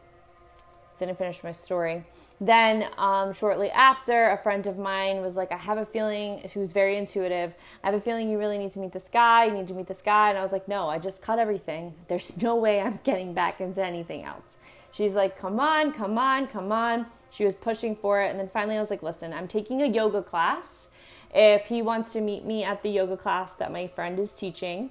didn't 0.97 1.17
finish 1.17 1.43
my 1.43 1.51
story. 1.51 2.05
Then, 2.43 2.89
um, 2.97 3.31
shortly 3.31 3.71
after, 3.71 4.31
a 4.31 4.37
friend 4.37 4.67
of 4.67 4.77
mine 4.77 5.21
was 5.21 5.37
like, 5.37 5.53
I 5.53 5.57
have 5.57 5.77
a 5.77 5.85
feeling, 5.85 6.41
she 6.49 6.59
was 6.59 6.73
very 6.73 6.97
intuitive. 6.97 7.55
I 7.81 7.87
have 7.87 7.95
a 7.95 8.01
feeling 8.01 8.27
you 8.27 8.37
really 8.37 8.57
need 8.57 8.73
to 8.73 8.81
meet 8.81 8.91
this 8.91 9.07
guy. 9.07 9.45
You 9.45 9.53
need 9.53 9.69
to 9.69 9.73
meet 9.73 9.87
this 9.87 10.01
guy. 10.01 10.27
And 10.27 10.37
I 10.37 10.41
was 10.41 10.51
like, 10.51 10.67
no, 10.67 10.89
I 10.89 10.99
just 10.99 11.21
cut 11.21 11.39
everything. 11.39 11.93
There's 12.09 12.35
no 12.41 12.57
way 12.57 12.81
I'm 12.81 12.99
getting 13.05 13.33
back 13.33 13.61
into 13.61 13.81
anything 13.81 14.25
else. 14.25 14.57
She's 14.91 15.15
like, 15.15 15.39
come 15.39 15.57
on, 15.57 15.93
come 15.93 16.17
on, 16.17 16.47
come 16.47 16.73
on. 16.73 17.05
She 17.29 17.45
was 17.45 17.55
pushing 17.55 17.95
for 17.95 18.21
it. 18.21 18.29
And 18.29 18.37
then 18.37 18.49
finally, 18.49 18.75
I 18.75 18.81
was 18.81 18.89
like, 18.89 19.03
listen, 19.03 19.31
I'm 19.31 19.47
taking 19.47 19.81
a 19.81 19.87
yoga 19.87 20.21
class. 20.21 20.89
If 21.33 21.67
he 21.67 21.81
wants 21.81 22.11
to 22.11 22.19
meet 22.19 22.43
me 22.43 22.65
at 22.65 22.83
the 22.83 22.89
yoga 22.89 23.15
class 23.15 23.53
that 23.53 23.71
my 23.71 23.87
friend 23.87 24.19
is 24.19 24.33
teaching, 24.33 24.89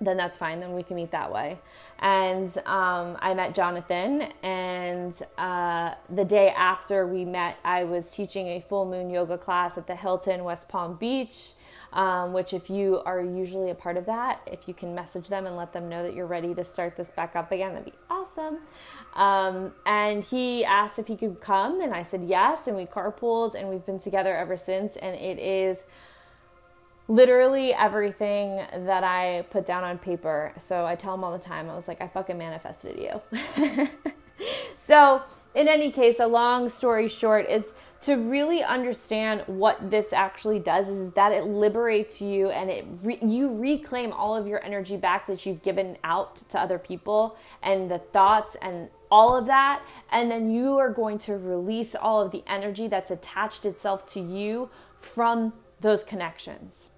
then 0.00 0.16
that's 0.16 0.38
fine. 0.38 0.60
Then 0.60 0.74
we 0.74 0.82
can 0.82 0.96
meet 0.96 1.10
that 1.10 1.30
way. 1.32 1.58
And 1.98 2.48
um, 2.66 3.18
I 3.20 3.34
met 3.34 3.54
Jonathan, 3.54 4.32
and 4.42 5.14
uh, 5.36 5.94
the 6.08 6.24
day 6.24 6.48
after 6.50 7.06
we 7.06 7.24
met, 7.24 7.58
I 7.64 7.84
was 7.84 8.10
teaching 8.10 8.48
a 8.48 8.60
full 8.60 8.86
moon 8.86 9.10
yoga 9.10 9.36
class 9.36 9.76
at 9.76 9.86
the 9.86 9.96
Hilton 9.96 10.44
West 10.44 10.68
Palm 10.68 10.96
Beach. 10.96 11.52
Um, 11.92 12.32
which, 12.32 12.54
if 12.54 12.70
you 12.70 13.02
are 13.04 13.20
usually 13.20 13.70
a 13.70 13.74
part 13.74 13.96
of 13.96 14.06
that, 14.06 14.42
if 14.46 14.68
you 14.68 14.74
can 14.74 14.94
message 14.94 15.26
them 15.26 15.44
and 15.44 15.56
let 15.56 15.72
them 15.72 15.88
know 15.88 16.04
that 16.04 16.14
you're 16.14 16.24
ready 16.24 16.54
to 16.54 16.62
start 16.62 16.96
this 16.96 17.10
back 17.10 17.34
up 17.34 17.50
again, 17.50 17.72
that'd 17.72 17.84
be 17.84 17.98
awesome. 18.08 18.58
Um, 19.14 19.74
and 19.84 20.22
he 20.22 20.64
asked 20.64 21.00
if 21.00 21.08
he 21.08 21.16
could 21.16 21.40
come, 21.40 21.80
and 21.80 21.92
I 21.92 22.02
said 22.02 22.22
yes, 22.22 22.68
and 22.68 22.76
we 22.76 22.86
carpooled, 22.86 23.56
and 23.56 23.68
we've 23.68 23.84
been 23.84 23.98
together 23.98 24.36
ever 24.36 24.56
since. 24.56 24.94
And 24.98 25.16
it 25.16 25.40
is 25.40 25.82
literally 27.10 27.74
everything 27.74 28.64
that 28.86 29.02
I 29.02 29.44
put 29.50 29.66
down 29.66 29.82
on 29.82 29.98
paper. 29.98 30.52
So 30.58 30.86
I 30.86 30.94
tell 30.94 31.12
him 31.14 31.24
all 31.24 31.32
the 31.32 31.44
time, 31.44 31.68
I 31.68 31.74
was 31.74 31.88
like, 31.88 32.00
I 32.00 32.06
fucking 32.06 32.38
manifested 32.38 32.96
you. 32.96 33.88
so, 34.76 35.22
in 35.52 35.66
any 35.66 35.90
case, 35.90 36.20
a 36.20 36.28
long 36.28 36.68
story 36.68 37.08
short 37.08 37.48
is 37.48 37.74
to 38.02 38.14
really 38.14 38.62
understand 38.62 39.42
what 39.46 39.90
this 39.90 40.12
actually 40.12 40.60
does 40.60 40.88
is 40.88 41.12
that 41.12 41.32
it 41.32 41.44
liberates 41.46 42.22
you 42.22 42.48
and 42.50 42.70
it 42.70 42.86
re- 43.02 43.18
you 43.20 43.58
reclaim 43.58 44.12
all 44.12 44.36
of 44.36 44.46
your 44.46 44.64
energy 44.64 44.96
back 44.96 45.26
that 45.26 45.44
you've 45.44 45.62
given 45.62 45.98
out 46.04 46.36
to 46.36 46.58
other 46.58 46.78
people 46.78 47.36
and 47.60 47.90
the 47.90 47.98
thoughts 47.98 48.56
and 48.62 48.88
all 49.10 49.36
of 49.36 49.44
that 49.46 49.82
and 50.10 50.30
then 50.30 50.50
you 50.50 50.78
are 50.78 50.88
going 50.88 51.18
to 51.18 51.36
release 51.36 51.94
all 51.94 52.22
of 52.22 52.30
the 52.30 52.42
energy 52.46 52.88
that's 52.88 53.10
attached 53.10 53.66
itself 53.66 54.06
to 54.06 54.18
you 54.20 54.70
from 54.98 55.52
those 55.80 56.02
connections 56.02 56.88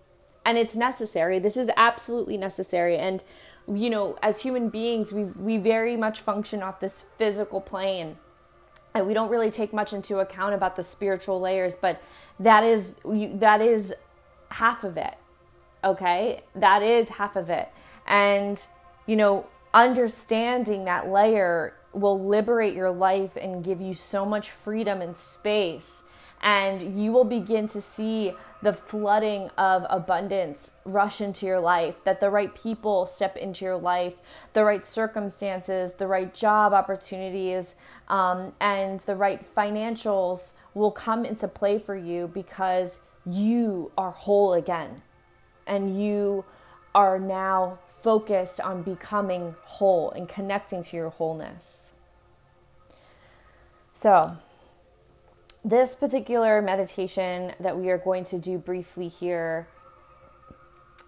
and 0.45 0.59
it's 0.59 0.75
necessary. 0.75 1.39
This 1.39 1.57
is 1.57 1.71
absolutely 1.77 2.37
necessary. 2.37 2.97
And 2.97 3.23
you 3.69 3.91
know, 3.91 4.19
as 4.23 4.43
human 4.43 4.69
beings, 4.69 5.13
we 5.13 5.25
we 5.25 5.57
very 5.59 5.97
much 5.97 6.21
function 6.21 6.63
off 6.63 6.81
this 6.81 7.05
physical 7.19 7.61
plane. 7.61 8.17
And 8.95 9.07
we 9.07 9.15
don't 9.15 9.31
really 9.31 9.51
take 9.51 9.73
much 9.73 9.93
into 9.93 10.19
account 10.19 10.55
about 10.55 10.77
the 10.77 10.83
spiritual 10.83 11.41
layers, 11.41 11.75
but 11.77 12.03
that 12.39 12.65
is 12.65 12.97
that 13.05 13.61
is 13.61 13.95
half 14.51 14.85
of 14.85 14.97
it. 14.97 15.15
Okay? 15.85 16.43
That 16.55 16.83
is 16.83 17.09
half 17.09 17.37
of 17.37 17.49
it. 17.49 17.69
And 18.07 18.65
you 19.07 19.17
know, 19.17 19.47
understanding 19.73 20.85
that 20.85 21.09
layer 21.09 21.75
will 21.93 22.23
liberate 22.23 22.75
your 22.75 22.91
life 22.91 23.37
and 23.37 23.65
give 23.65 23.81
you 23.81 23.95
so 23.95 24.25
much 24.25 24.51
freedom 24.51 25.01
and 25.01 25.17
space 25.17 26.02
and 26.43 27.01
you 27.01 27.13
will 27.13 27.25
begin 27.25 27.69
to 27.69 27.81
see 27.81 28.35
the 28.63 28.73
flooding 28.73 29.49
of 29.57 29.87
abundance 29.89 30.73
rush 30.85 31.21
into 31.21 31.47
your 31.47 31.61
life, 31.61 32.03
that 32.05 32.21
the 32.21 32.31
right 32.31 32.55
people 32.55 33.07
step 33.07 33.37
into 33.37 33.65
your 33.65 33.77
life, 33.77 34.15
the 34.53 34.65
right 34.65 34.85
circumstances, 34.85 35.95
the 35.95 36.07
right 36.07 36.35
job 36.35 36.73
opportunities, 36.73 37.77
um, 38.09 38.53
and 38.61 39.01
the 39.01 39.15
right 39.15 39.45
financials 39.55 40.53
will 40.75 40.91
come 40.91 41.25
into 41.25 41.47
play 41.47 41.79
for 41.79 41.97
you 41.97 42.29
because 42.29 42.99
you 43.25 43.93
are 43.97 44.11
whole 44.11 44.53
again 44.53 45.03
and 45.67 46.03
you 46.03 46.45
are 46.95 47.19
now 47.19 47.79
focused 48.03 48.61
on 48.61 48.83
becoming 48.83 49.55
whole 49.65 50.11
and 50.11 50.29
connecting 50.29 50.83
to 50.83 50.97
your 50.97 51.11
wholeness. 51.11 51.93
So, 53.93 54.39
this 55.65 55.95
particular 55.95 56.61
meditation 56.61 57.53
that 57.61 57.79
we 57.79 57.89
are 57.91 57.99
going 57.99 58.25
to 58.25 58.39
do 58.39 58.59
briefly 58.59 59.09
here 59.09 59.69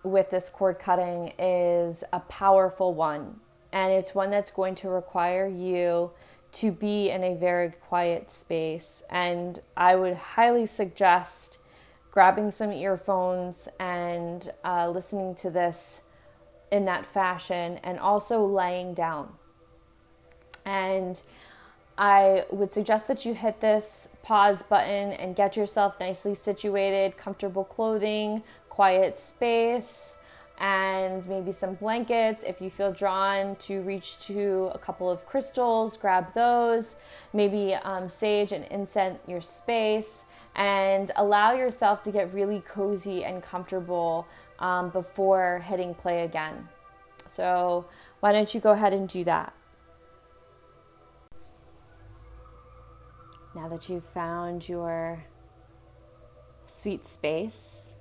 with 0.05 0.31
this 0.31 0.49
cord 0.49 0.79
cutting 0.79 1.33
is 1.39 2.05
a 2.13 2.21
powerful 2.21 2.95
one. 2.95 3.41
And 3.73 3.93
it's 3.93 4.15
one 4.15 4.31
that's 4.31 4.53
going 4.53 4.77
to 4.77 4.89
require 4.89 5.49
you 5.49 6.13
to 6.53 6.71
be 6.71 7.11
in 7.11 7.25
a 7.25 7.35
very 7.35 7.71
quiet 7.71 8.31
space. 8.31 9.03
And 9.11 9.61
I 9.77 9.97
would 9.97 10.15
highly 10.15 10.67
suggest 10.67 11.59
grabbing 12.13 12.53
some 12.53 12.71
earphones 12.71 13.69
and 13.81 14.53
uh, 14.65 14.89
listening 14.89 15.35
to 15.35 15.51
this 15.51 16.03
in 16.71 16.85
that 16.85 17.05
fashion 17.07 17.81
and 17.83 17.99
also 17.99 18.45
laying 18.45 18.95
down. 18.95 19.33
And 20.65 21.21
I 21.97 22.45
would 22.51 22.73
suggest 22.73 23.07
that 23.09 23.25
you 23.25 23.35
hit 23.35 23.61
this 23.61 24.09
pause 24.23 24.63
button 24.63 25.13
and 25.13 25.37
get 25.37 25.57
yourself 25.57 26.01
nicely 26.01 26.35
situated, 26.35 27.17
comfortable 27.17 27.65
clothing, 27.65 28.43
quiet 28.69 29.19
space, 29.19 30.17
and 30.59 31.27
maybe 31.29 31.53
some 31.53 31.75
blankets. 31.75 32.45
If 32.45 32.61
you 32.61 32.71
feel 32.71 32.93
drawn 32.93 33.57
to 33.57 33.81
reach 33.83 34.19
to 34.27 34.71
a 34.75 34.79
couple 34.79 35.11
of 35.11 35.27
crystals, 35.27 35.97
grab 35.97 36.33
those. 36.35 36.97
Maybe 37.33 37.75
um, 37.75 38.09
sage 38.09 38.53
and 38.53 38.65
incense 38.67 39.19
your 39.29 39.41
space 39.41 40.25
and 40.57 41.11
allow 41.17 41.53
yourself 41.53 42.03
to 42.03 42.13
get 42.13 42.33
really 42.33 42.61
cozy 42.61 43.25
and 43.25 43.43
comfortable 43.43 44.27
um, 44.59 44.91
before 44.91 45.65
hitting 45.67 45.95
play 45.95 46.25
again. 46.25 46.69
So, 47.27 47.87
why 48.21 48.33
don't 48.33 48.55
you 48.55 48.61
go 48.61 48.71
ahead 48.71 48.93
and 48.93 49.09
do 49.09 49.25
that? 49.25 49.53
Now 53.55 53.69
that 53.69 53.89
you've 53.89 54.05
found 54.05 54.69
your 54.69 55.25
sweet 56.67 57.07
space, 57.07 57.95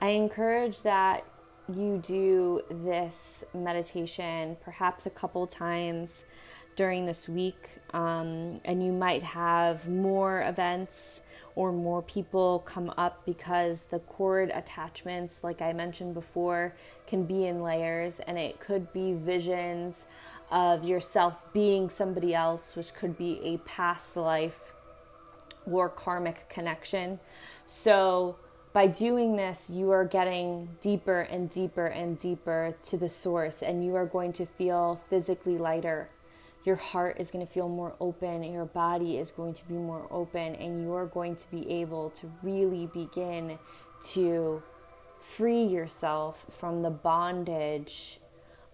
I 0.00 0.08
encourage 0.08 0.82
that 0.82 1.24
you 1.74 1.98
do 1.98 2.62
this 2.70 3.44
meditation 3.52 4.56
perhaps 4.62 5.04
a 5.04 5.10
couple 5.10 5.46
times 5.46 6.24
during 6.74 7.06
this 7.06 7.28
week, 7.28 7.68
um, 7.92 8.60
and 8.64 8.84
you 8.84 8.92
might 8.92 9.22
have 9.22 9.88
more 9.88 10.42
events 10.42 11.22
or 11.54 11.72
more 11.72 12.02
people 12.02 12.60
come 12.60 12.92
up 12.98 13.24
because 13.24 13.82
the 13.90 13.98
cord 14.00 14.50
attachments, 14.54 15.42
like 15.42 15.62
I 15.62 15.72
mentioned 15.72 16.12
before, 16.12 16.76
can 17.06 17.24
be 17.24 17.46
in 17.46 17.62
layers, 17.62 18.20
and 18.20 18.38
it 18.38 18.60
could 18.60 18.92
be 18.92 19.14
visions 19.14 20.06
of 20.50 20.84
yourself 20.84 21.46
being 21.52 21.90
somebody 21.90 22.34
else, 22.34 22.76
which 22.76 22.94
could 22.94 23.16
be 23.18 23.40
a 23.42 23.58
past 23.58 24.16
life 24.16 24.72
or 25.70 25.88
karmic 25.88 26.48
connection. 26.48 27.18
So, 27.66 28.36
by 28.72 28.86
doing 28.86 29.36
this, 29.36 29.70
you 29.70 29.90
are 29.90 30.04
getting 30.04 30.76
deeper 30.82 31.22
and 31.22 31.48
deeper 31.48 31.86
and 31.86 32.18
deeper 32.18 32.76
to 32.88 32.96
the 32.98 33.08
source, 33.08 33.62
and 33.62 33.84
you 33.84 33.94
are 33.96 34.04
going 34.04 34.34
to 34.34 34.44
feel 34.44 35.00
physically 35.08 35.56
lighter. 35.56 36.10
Your 36.64 36.76
heart 36.76 37.16
is 37.18 37.30
going 37.30 37.46
to 37.46 37.50
feel 37.50 37.68
more 37.68 37.94
open, 38.00 38.42
your 38.42 38.66
body 38.66 39.16
is 39.16 39.30
going 39.30 39.54
to 39.54 39.64
be 39.66 39.74
more 39.74 40.06
open, 40.10 40.56
and 40.56 40.82
you 40.82 40.92
are 40.92 41.06
going 41.06 41.36
to 41.36 41.50
be 41.50 41.68
able 41.70 42.10
to 42.10 42.30
really 42.42 42.86
begin 42.92 43.58
to 44.12 44.62
free 45.20 45.64
yourself 45.64 46.44
from 46.50 46.82
the 46.82 46.90
bondage 46.90 48.20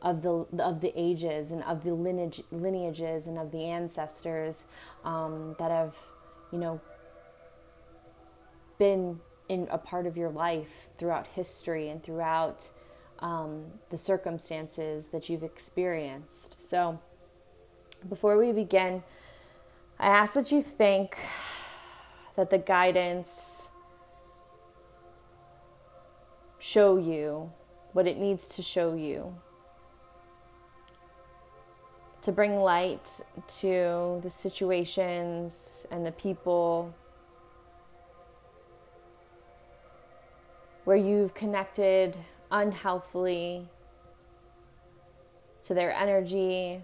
of 0.02 0.22
the 0.22 0.46
of 0.58 0.80
the 0.80 0.92
ages 0.96 1.52
and 1.52 1.62
of 1.62 1.84
the 1.84 1.94
lineage 1.94 2.42
lineages 2.50 3.28
and 3.28 3.38
of 3.38 3.52
the 3.52 3.64
ancestors 3.64 4.64
um, 5.04 5.54
that 5.58 5.70
have 5.70 5.96
you 6.52 6.58
know 6.58 6.80
been 8.78 9.20
in 9.48 9.68
a 9.70 9.78
part 9.78 10.06
of 10.06 10.16
your 10.16 10.30
life 10.30 10.88
throughout 10.98 11.26
history 11.28 11.88
and 11.88 12.02
throughout 12.02 12.68
um, 13.20 13.64
the 13.90 13.96
circumstances 13.96 15.08
that 15.08 15.28
you've 15.28 15.44
experienced. 15.44 16.60
So, 16.60 16.98
before 18.08 18.36
we 18.36 18.52
begin, 18.52 19.04
I 20.00 20.06
ask 20.06 20.34
that 20.34 20.50
you 20.50 20.62
think 20.62 21.16
that 22.34 22.50
the 22.50 22.58
guidance 22.58 23.70
show 26.58 26.96
you 26.96 27.52
what 27.92 28.06
it 28.06 28.18
needs 28.18 28.48
to 28.56 28.62
show 28.62 28.94
you 28.94 29.36
to 32.22 32.32
bring 32.32 32.56
light 32.56 33.20
to 33.46 34.20
the 34.22 34.30
situations 34.30 35.86
and 35.90 36.06
the 36.06 36.12
people 36.12 36.94
where 40.84 40.96
you've 40.96 41.34
connected 41.34 42.16
unhealthily 42.50 43.68
to 45.64 45.74
their 45.74 45.92
energy 45.92 46.82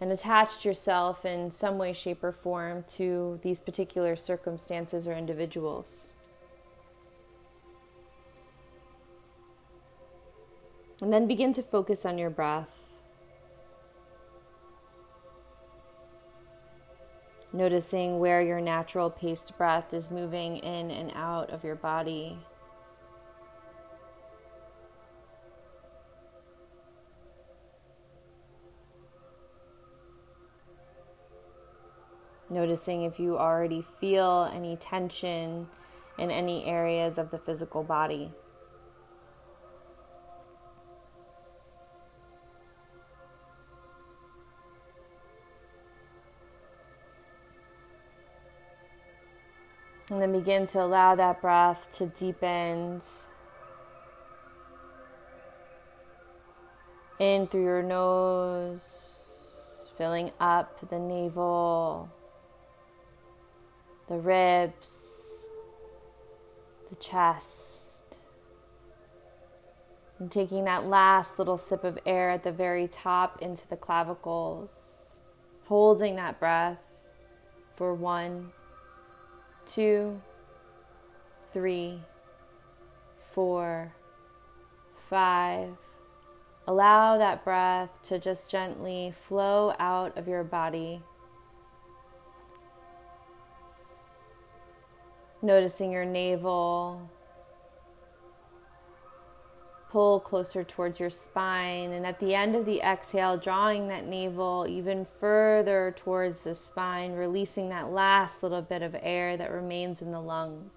and 0.00 0.12
attached 0.12 0.64
yourself 0.64 1.24
in 1.24 1.50
some 1.50 1.76
way, 1.76 1.92
shape, 1.92 2.22
or 2.22 2.32
form 2.32 2.84
to 2.88 3.38
these 3.42 3.60
particular 3.60 4.14
circumstances 4.16 5.08
or 5.08 5.14
individuals. 5.14 6.12
And 11.00 11.12
then 11.12 11.26
begin 11.26 11.52
to 11.54 11.62
focus 11.62 12.06
on 12.06 12.18
your 12.18 12.30
breath. 12.30 12.77
Noticing 17.58 18.20
where 18.20 18.40
your 18.40 18.60
natural 18.60 19.10
paced 19.10 19.58
breath 19.58 19.92
is 19.92 20.12
moving 20.12 20.58
in 20.58 20.92
and 20.92 21.10
out 21.16 21.50
of 21.50 21.64
your 21.64 21.74
body. 21.74 22.38
Noticing 32.48 33.02
if 33.02 33.18
you 33.18 33.36
already 33.36 33.82
feel 33.82 34.48
any 34.54 34.76
tension 34.76 35.66
in 36.16 36.30
any 36.30 36.64
areas 36.64 37.18
of 37.18 37.32
the 37.32 37.38
physical 37.38 37.82
body. 37.82 38.30
And 50.10 50.22
then 50.22 50.32
begin 50.32 50.64
to 50.66 50.82
allow 50.82 51.14
that 51.16 51.42
breath 51.42 51.90
to 51.98 52.06
deepen 52.06 53.02
in 57.18 57.46
through 57.46 57.64
your 57.64 57.82
nose, 57.82 59.90
filling 59.98 60.30
up 60.40 60.88
the 60.88 60.98
navel, 60.98 62.08
the 64.08 64.16
ribs, 64.16 65.50
the 66.88 66.96
chest. 66.96 68.16
And 70.18 70.32
taking 70.32 70.64
that 70.64 70.86
last 70.86 71.38
little 71.38 71.58
sip 71.58 71.84
of 71.84 71.98
air 72.06 72.30
at 72.30 72.44
the 72.44 72.52
very 72.52 72.88
top 72.88 73.42
into 73.42 73.68
the 73.68 73.76
clavicles, 73.76 75.16
holding 75.66 76.16
that 76.16 76.40
breath 76.40 76.78
for 77.76 77.94
one 77.94 78.52
two, 79.68 80.20
three, 81.52 82.00
four, 83.32 83.92
five. 85.08 85.68
Allow 86.66 87.18
that 87.18 87.44
breath 87.44 88.02
to 88.04 88.18
just 88.18 88.50
gently 88.50 89.14
flow 89.26 89.74
out 89.78 90.16
of 90.18 90.26
your 90.26 90.42
body. 90.42 91.02
Noticing 95.40 95.92
your 95.92 96.04
navel, 96.04 97.08
pull 99.90 100.20
closer 100.20 100.62
towards 100.62 101.00
your 101.00 101.10
spine. 101.10 101.92
And 101.92 102.06
at 102.06 102.20
the 102.20 102.34
end 102.34 102.54
of 102.54 102.66
the 102.66 102.80
exhale, 102.80 103.36
drawing 103.36 103.88
that 103.88 104.06
navel 104.06 104.66
even 104.68 105.04
further 105.04 105.94
towards 105.96 106.40
the 106.40 106.54
spine, 106.54 107.12
releasing 107.12 107.68
that 107.70 107.90
last 107.90 108.42
little 108.42 108.62
bit 108.62 108.82
of 108.82 108.94
air 109.00 109.36
that 109.36 109.50
remains 109.50 110.02
in 110.02 110.12
the 110.12 110.20
lungs. 110.20 110.72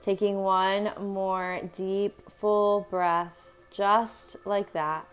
Taking 0.00 0.42
one 0.42 0.90
more 1.00 1.60
deep, 1.74 2.30
full 2.30 2.86
breath, 2.90 3.50
just 3.70 4.36
like 4.44 4.74
that. 4.74 5.06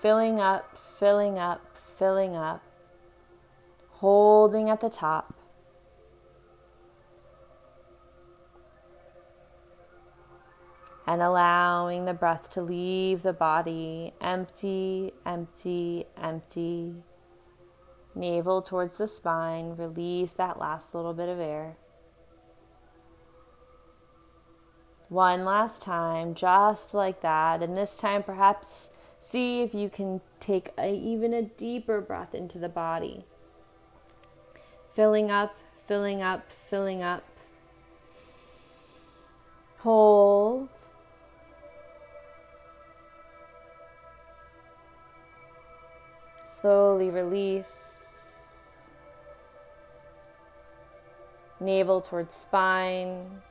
Filling 0.00 0.38
up, 0.40 0.78
filling 1.00 1.36
up, 1.36 1.76
filling 1.98 2.36
up. 2.36 2.62
Holding 3.90 4.70
at 4.70 4.80
the 4.80 4.88
top. 4.88 5.34
And 11.10 11.22
allowing 11.22 12.04
the 12.04 12.14
breath 12.14 12.48
to 12.48 12.62
leave 12.62 13.24
the 13.24 13.32
body 13.32 14.12
empty, 14.20 15.12
empty, 15.26 16.06
empty. 16.16 16.94
Navel 18.14 18.62
towards 18.62 18.94
the 18.94 19.08
spine, 19.08 19.74
release 19.76 20.30
that 20.30 20.60
last 20.60 20.94
little 20.94 21.12
bit 21.12 21.28
of 21.28 21.40
air. 21.40 21.74
One 25.08 25.44
last 25.44 25.82
time, 25.82 26.32
just 26.32 26.94
like 26.94 27.22
that. 27.22 27.60
And 27.60 27.76
this 27.76 27.96
time, 27.96 28.22
perhaps 28.22 28.90
see 29.18 29.62
if 29.62 29.74
you 29.74 29.90
can 29.90 30.20
take 30.38 30.70
a, 30.78 30.94
even 30.94 31.34
a 31.34 31.42
deeper 31.42 32.00
breath 32.00 32.36
into 32.36 32.60
the 32.60 32.68
body. 32.68 33.24
Filling 34.92 35.28
up, 35.28 35.58
filling 35.88 36.22
up, 36.22 36.52
filling 36.52 37.02
up. 37.02 37.24
Hold. 39.78 40.68
Slowly 46.60 47.10
release. 47.10 47.96
Navel 51.58 52.00
towards 52.00 52.34
spine. 52.34 53.42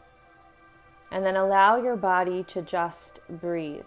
And 1.12 1.26
then 1.26 1.36
allow 1.36 1.78
your 1.78 1.96
body 1.96 2.44
to 2.44 2.62
just 2.62 3.20
breathe. 3.30 3.84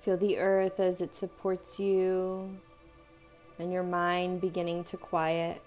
Feel 0.00 0.16
the 0.16 0.38
earth 0.38 0.80
as 0.80 1.02
it 1.02 1.14
supports 1.14 1.78
you 1.78 2.58
and 3.58 3.70
your 3.70 3.82
mind 3.82 4.40
beginning 4.40 4.82
to 4.84 4.96
quiet. 4.96 5.60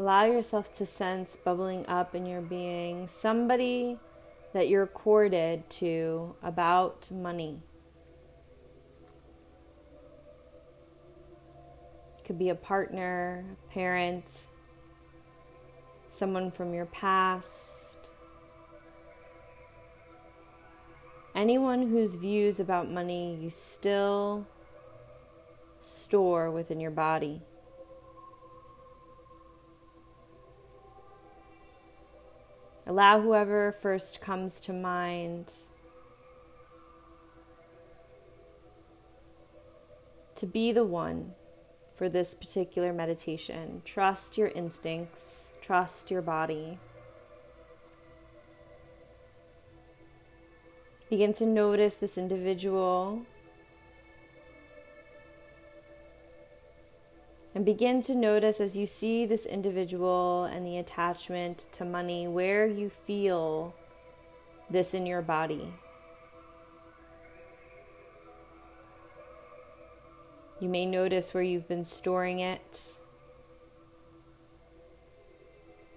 Allow 0.00 0.24
yourself 0.24 0.72
to 0.76 0.86
sense 0.86 1.36
bubbling 1.36 1.84
up 1.86 2.14
in 2.14 2.24
your 2.24 2.40
being 2.40 3.06
somebody 3.06 3.98
that 4.54 4.66
you're 4.66 4.86
courted 4.86 5.68
to 5.68 6.34
about 6.42 7.10
money. 7.10 7.60
It 12.16 12.24
could 12.24 12.38
be 12.38 12.48
a 12.48 12.54
partner, 12.54 13.44
a 13.52 13.70
parent, 13.70 14.46
someone 16.08 16.50
from 16.50 16.72
your 16.72 16.86
past. 16.86 17.98
Anyone 21.34 21.90
whose 21.90 22.14
views 22.14 22.58
about 22.58 22.90
money 22.90 23.36
you 23.38 23.50
still 23.50 24.46
store 25.82 26.50
within 26.50 26.80
your 26.80 26.90
body. 26.90 27.42
Allow 32.90 33.20
whoever 33.20 33.70
first 33.70 34.20
comes 34.20 34.60
to 34.62 34.72
mind 34.72 35.52
to 40.34 40.44
be 40.44 40.72
the 40.72 40.82
one 40.82 41.34
for 41.94 42.08
this 42.08 42.34
particular 42.34 42.92
meditation. 42.92 43.82
Trust 43.84 44.36
your 44.36 44.48
instincts, 44.48 45.52
trust 45.60 46.10
your 46.10 46.20
body. 46.20 46.80
Begin 51.08 51.32
to 51.34 51.46
notice 51.46 51.94
this 51.94 52.18
individual 52.18 53.24
And 57.54 57.64
begin 57.64 58.00
to 58.02 58.14
notice 58.14 58.60
as 58.60 58.76
you 58.76 58.86
see 58.86 59.26
this 59.26 59.44
individual 59.44 60.44
and 60.44 60.64
the 60.64 60.78
attachment 60.78 61.66
to 61.72 61.84
money 61.84 62.28
where 62.28 62.66
you 62.66 62.90
feel 62.90 63.74
this 64.70 64.94
in 64.94 65.04
your 65.04 65.20
body. 65.20 65.72
You 70.60 70.68
may 70.68 70.86
notice 70.86 71.34
where 71.34 71.42
you've 71.42 71.66
been 71.66 71.84
storing 71.84 72.38
it. 72.38 72.94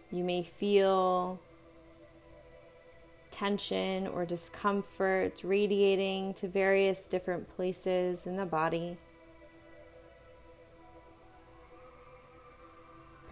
You 0.10 0.24
may 0.24 0.42
feel 0.42 1.40
tension 3.30 4.08
or 4.08 4.26
discomfort 4.26 5.42
radiating 5.44 6.34
to 6.36 6.48
various 6.48 7.06
different 7.08 7.54
places 7.56 8.26
in 8.26 8.38
the 8.38 8.46
body. 8.46 8.98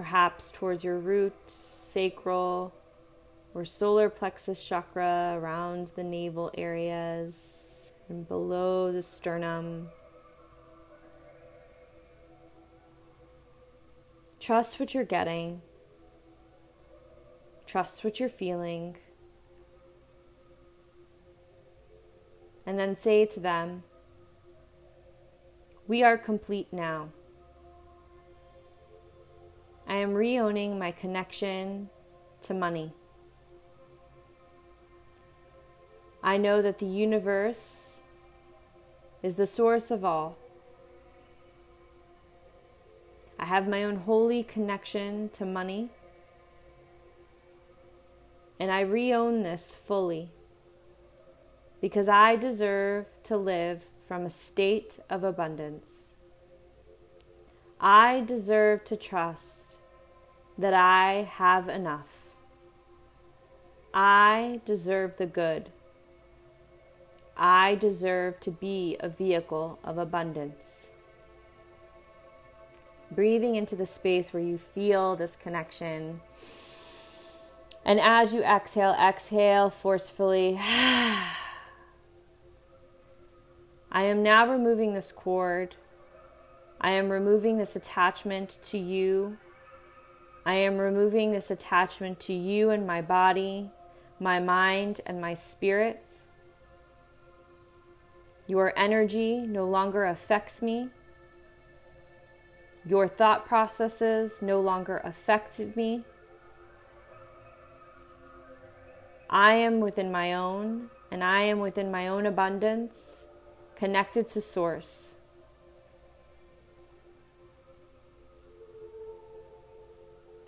Perhaps 0.02 0.50
towards 0.50 0.84
your 0.84 0.98
root, 0.98 1.36
sacral, 1.46 2.74
or 3.54 3.64
solar 3.64 4.10
plexus 4.10 4.68
chakra 4.68 5.38
around 5.38 5.90
the 5.90 6.04
navel 6.04 6.50
areas 6.58 7.94
and 8.10 8.28
below 8.28 8.92
the 8.92 9.04
sternum. 9.04 9.90
Trust 14.40 14.80
what 14.80 14.96
you're 14.96 15.04
getting. 15.04 15.62
Trust 17.68 18.04
what 18.04 18.20
you're 18.20 18.28
feeling. 18.28 18.98
And 22.66 22.80
then 22.80 22.96
say 22.96 23.28
to 23.28 23.40
them, 23.40 23.84
We 25.88 26.02
are 26.02 26.18
complete 26.18 26.74
now. 26.74 27.10
I 29.92 29.98
am 29.98 30.14
reowning 30.14 30.80
my 30.80 30.92
connection 30.92 31.90
to 32.44 32.54
money. 32.54 32.94
I 36.24 36.38
know 36.38 36.62
that 36.62 36.78
the 36.78 36.86
universe 36.86 38.02
is 39.22 39.36
the 39.36 39.46
source 39.46 39.92
of 39.92 40.06
all. 40.06 40.38
I 43.38 43.44
have 43.44 43.68
my 43.68 43.84
own 43.84 43.98
holy 43.98 44.44
connection 44.44 45.28
to 45.34 45.46
money, 45.46 45.90
and 48.62 48.72
I 48.72 48.80
reown 48.80 49.44
this 49.44 49.76
fully 49.76 50.30
because 51.82 52.08
I 52.08 52.38
deserve 52.38 53.08
to 53.24 53.36
live 53.36 53.84
from 54.08 54.26
a 54.26 54.30
state 54.30 55.02
of 55.10 55.26
abundance. 55.26 56.16
I 57.82 58.22
deserve 58.22 58.86
to 58.86 58.96
trust 58.96 59.80
that 60.62 60.74
I 60.74 61.28
have 61.34 61.68
enough. 61.68 62.30
I 63.94 64.62
deserve 64.64 65.18
the 65.18 65.26
good. 65.26 65.70
I 67.36 67.76
deserve 67.76 68.40
to 68.42 68.52
be 68.52 68.96
a 69.00 69.10
vehicle 69.10 69.80
of 69.84 69.98
abundance. 69.98 70.92
Breathing 73.10 73.56
into 73.56 73.76
the 73.76 73.88
space 73.88 74.32
where 74.32 74.44
you 74.44 74.60
feel 74.60 75.16
this 75.16 75.36
connection. 75.36 76.22
And 77.84 78.00
as 78.00 78.34
you 78.34 78.44
exhale, 78.44 78.94
exhale 78.94 79.72
forcefully. 79.72 80.60
I 80.60 81.24
am 84.04 84.22
now 84.22 84.50
removing 84.50 84.94
this 84.94 85.12
cord. 85.12 85.76
I 86.80 86.92
am 86.92 87.10
removing 87.10 87.58
this 87.58 87.76
attachment 87.76 88.60
to 88.66 88.78
you 88.78 89.38
I 90.46 90.56
am 90.56 90.78
removing 90.78 91.32
this 91.32 91.52
attachment 91.52 92.20
to 92.22 92.34
you 92.34 92.72
and 92.72 92.88
my 92.88 93.02
body, 93.02 93.70
my 94.20 94.40
mind, 94.40 95.02
and 95.06 95.22
my 95.22 95.36
spirit. 95.36 96.10
Your 98.48 98.74
energy 98.76 99.38
no 99.38 99.66
longer 99.66 100.06
affects 100.06 100.62
me. 100.62 100.90
Your 102.86 103.08
thought 103.08 103.46
processes 103.46 104.42
no 104.42 104.60
longer 104.60 104.98
affect 105.04 105.60
me. 105.76 106.04
I 109.30 109.54
am 109.54 109.80
within 109.80 110.12
my 110.12 110.34
own, 110.34 110.90
and 111.12 111.24
I 111.24 111.42
am 111.44 111.60
within 111.60 111.92
my 111.92 112.08
own 112.08 112.26
abundance, 112.26 113.28
connected 113.76 114.28
to 114.30 114.42
Source. 114.42 115.18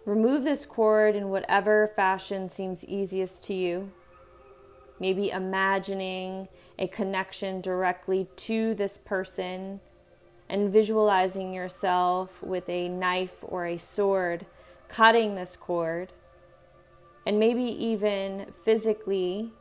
Remove 0.06 0.44
this 0.44 0.66
cord 0.66 1.16
in 1.16 1.30
whatever 1.30 1.88
fashion 1.88 2.50
seems 2.50 2.84
easiest 2.86 3.44
to 3.46 3.54
you. 3.54 3.92
Maybe 5.00 5.30
imagining 5.30 6.50
a 6.78 6.88
connection 6.88 7.62
directly 7.62 8.28
to 8.36 8.76
this 8.76 8.98
person 8.98 9.80
and 10.50 10.72
visualizing 10.72 11.54
yourself 11.54 12.44
with 12.44 12.68
a 12.68 12.89
knife 12.89 13.44
or 13.44 13.66
a 13.66 13.78
sword 13.78 14.46
cutting 14.89 15.36
this 15.36 15.56
cord, 15.56 16.12
and 17.26 17.39
maybe 17.39 17.63
even 17.63 18.54
physically 18.63 19.52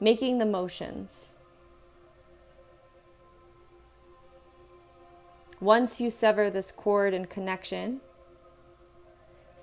making 0.00 0.38
the 0.38 0.46
motions. 0.46 1.36
Once 5.60 6.00
you 6.00 6.10
sever 6.10 6.48
this 6.48 6.72
cord 6.72 7.12
and 7.12 7.28
connection, 7.28 8.00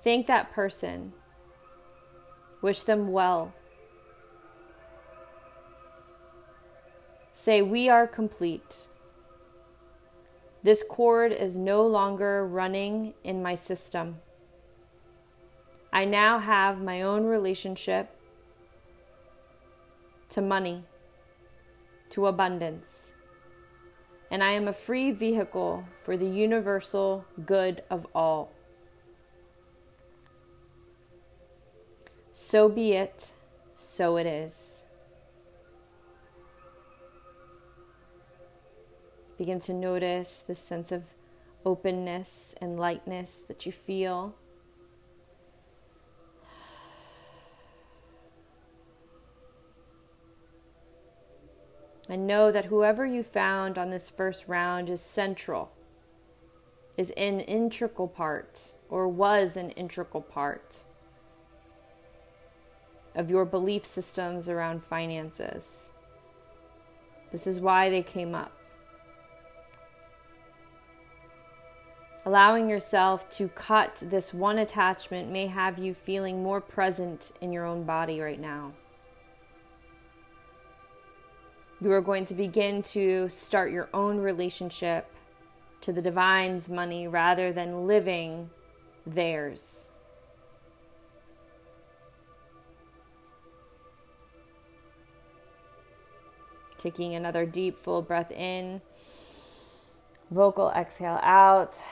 Thank 0.08 0.26
that 0.28 0.54
person. 0.54 1.12
Wish 2.62 2.84
them 2.84 3.12
well. 3.12 3.52
Say, 7.34 7.60
We 7.60 7.90
are 7.90 8.06
complete. 8.06 8.88
This 10.62 10.82
cord 10.82 11.30
is 11.30 11.58
no 11.58 11.86
longer 11.86 12.46
running 12.46 13.12
in 13.22 13.42
my 13.42 13.54
system. 13.54 14.20
I 15.92 16.06
now 16.06 16.38
have 16.38 16.80
my 16.80 17.02
own 17.02 17.26
relationship 17.26 18.08
to 20.30 20.40
money, 20.40 20.84
to 22.08 22.28
abundance, 22.28 23.12
and 24.30 24.42
I 24.42 24.52
am 24.52 24.68
a 24.68 24.72
free 24.72 25.12
vehicle 25.12 25.84
for 26.00 26.16
the 26.16 26.30
universal 26.30 27.26
good 27.44 27.82
of 27.90 28.06
all. 28.14 28.54
So 32.40 32.68
be 32.68 32.92
it, 32.92 33.32
so 33.74 34.16
it 34.16 34.24
is. 34.24 34.84
Begin 39.36 39.58
to 39.58 39.74
notice 39.74 40.40
the 40.46 40.54
sense 40.54 40.92
of 40.92 41.02
openness 41.66 42.54
and 42.60 42.78
lightness 42.78 43.40
that 43.48 43.66
you 43.66 43.72
feel. 43.72 44.36
And 52.08 52.24
know 52.24 52.52
that 52.52 52.66
whoever 52.66 53.04
you 53.04 53.24
found 53.24 53.76
on 53.76 53.90
this 53.90 54.08
first 54.08 54.46
round 54.46 54.88
is 54.88 55.00
central, 55.00 55.72
is 56.96 57.10
an 57.16 57.40
integral 57.40 58.06
part, 58.06 58.74
or 58.88 59.08
was 59.08 59.56
an 59.56 59.70
integral 59.70 60.22
part 60.22 60.84
of 63.18 63.28
your 63.28 63.44
belief 63.44 63.84
systems 63.84 64.48
around 64.48 64.84
finances. 64.84 65.90
This 67.32 67.46
is 67.46 67.58
why 67.58 67.90
they 67.90 68.00
came 68.00 68.34
up. 68.34 68.52
Allowing 72.24 72.68
yourself 72.68 73.28
to 73.30 73.48
cut 73.48 74.04
this 74.06 74.32
one 74.32 74.58
attachment 74.58 75.30
may 75.30 75.48
have 75.48 75.78
you 75.78 75.94
feeling 75.94 76.42
more 76.42 76.60
present 76.60 77.32
in 77.40 77.52
your 77.52 77.64
own 77.66 77.82
body 77.82 78.20
right 78.20 78.40
now. 78.40 78.72
You 81.80 81.90
are 81.92 82.00
going 82.00 82.24
to 82.26 82.34
begin 82.34 82.82
to 82.82 83.28
start 83.28 83.72
your 83.72 83.88
own 83.92 84.18
relationship 84.18 85.12
to 85.80 85.92
the 85.92 86.02
divine's 86.02 86.68
money 86.68 87.08
rather 87.08 87.52
than 87.52 87.86
living 87.86 88.50
theirs. 89.06 89.87
Taking 96.78 97.14
another 97.14 97.44
deep, 97.44 97.76
full 97.76 98.02
breath 98.02 98.30
in. 98.30 98.80
Vocal 100.30 100.70
exhale 100.70 101.18
out. 101.22 101.82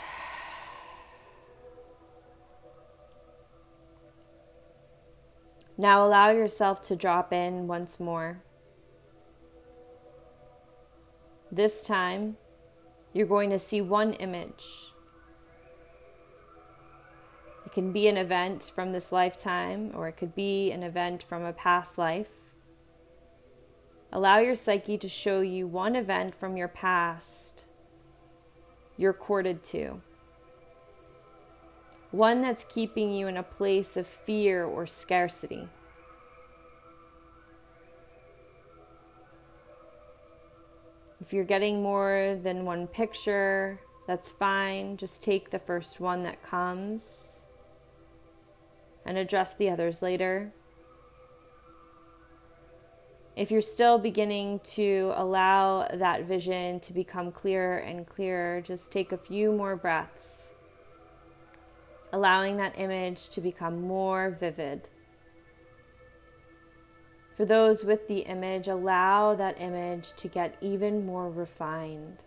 Now 5.76 6.06
allow 6.06 6.30
yourself 6.30 6.80
to 6.82 6.96
drop 6.96 7.32
in 7.32 7.66
once 7.66 8.00
more. 8.00 8.42
This 11.52 11.84
time, 11.84 12.36
you're 13.12 13.26
going 13.26 13.50
to 13.50 13.58
see 13.58 13.80
one 13.80 14.14
image. 14.14 14.92
It 17.64 17.72
can 17.72 17.92
be 17.92 18.08
an 18.08 18.16
event 18.16 18.70
from 18.74 18.92
this 18.92 19.12
lifetime, 19.12 19.90
or 19.94 20.08
it 20.08 20.16
could 20.16 20.34
be 20.34 20.70
an 20.70 20.82
event 20.82 21.22
from 21.22 21.44
a 21.44 21.52
past 21.52 21.98
life. 21.98 22.28
Allow 24.12 24.38
your 24.38 24.54
psyche 24.54 24.98
to 24.98 25.08
show 25.08 25.40
you 25.40 25.66
one 25.66 25.96
event 25.96 26.34
from 26.34 26.56
your 26.56 26.68
past 26.68 27.66
you're 28.96 29.12
courted 29.12 29.62
to. 29.64 30.00
One 32.10 32.40
that's 32.40 32.64
keeping 32.64 33.12
you 33.12 33.26
in 33.26 33.36
a 33.36 33.42
place 33.42 33.96
of 33.96 34.06
fear 34.06 34.64
or 34.64 34.86
scarcity. 34.86 35.68
If 41.20 41.32
you're 41.32 41.44
getting 41.44 41.82
more 41.82 42.38
than 42.42 42.64
one 42.64 42.86
picture, 42.86 43.80
that's 44.06 44.30
fine. 44.30 44.96
Just 44.96 45.22
take 45.22 45.50
the 45.50 45.58
first 45.58 45.98
one 45.98 46.22
that 46.22 46.42
comes 46.42 47.46
and 49.04 49.18
address 49.18 49.54
the 49.54 49.68
others 49.68 50.00
later. 50.00 50.52
If 53.36 53.50
you're 53.50 53.60
still 53.60 53.98
beginning 53.98 54.60
to 54.76 55.12
allow 55.14 55.86
that 55.92 56.24
vision 56.24 56.80
to 56.80 56.94
become 56.94 57.30
clearer 57.30 57.76
and 57.76 58.06
clearer, 58.06 58.62
just 58.62 58.90
take 58.90 59.12
a 59.12 59.18
few 59.18 59.52
more 59.52 59.76
breaths, 59.76 60.54
allowing 62.10 62.56
that 62.56 62.78
image 62.78 63.28
to 63.28 63.42
become 63.42 63.82
more 63.82 64.30
vivid. 64.30 64.88
For 67.34 67.44
those 67.44 67.84
with 67.84 68.08
the 68.08 68.20
image, 68.20 68.68
allow 68.68 69.34
that 69.34 69.60
image 69.60 70.14
to 70.14 70.28
get 70.28 70.56
even 70.62 71.04
more 71.04 71.28
refined. 71.28 72.22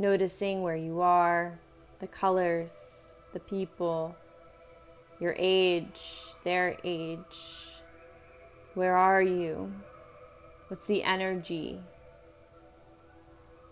Noticing 0.00 0.62
where 0.62 0.74
you 0.74 1.00
are, 1.00 1.60
the 2.00 2.08
colors, 2.08 3.18
the 3.32 3.38
people, 3.38 4.16
your 5.20 5.36
age, 5.38 6.32
their 6.42 6.76
age 6.82 7.65
where 8.76 8.94
are 8.94 9.22
you? 9.22 9.72
What's 10.68 10.84
the 10.84 11.02
energy? 11.02 11.80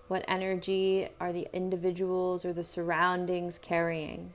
What 0.09 0.25
energy 0.27 1.09
are 1.21 1.31
the 1.31 1.47
individuals 1.53 2.43
or 2.43 2.55
the 2.55 2.65
surroundings 2.65 3.59
carrying? 3.59 4.33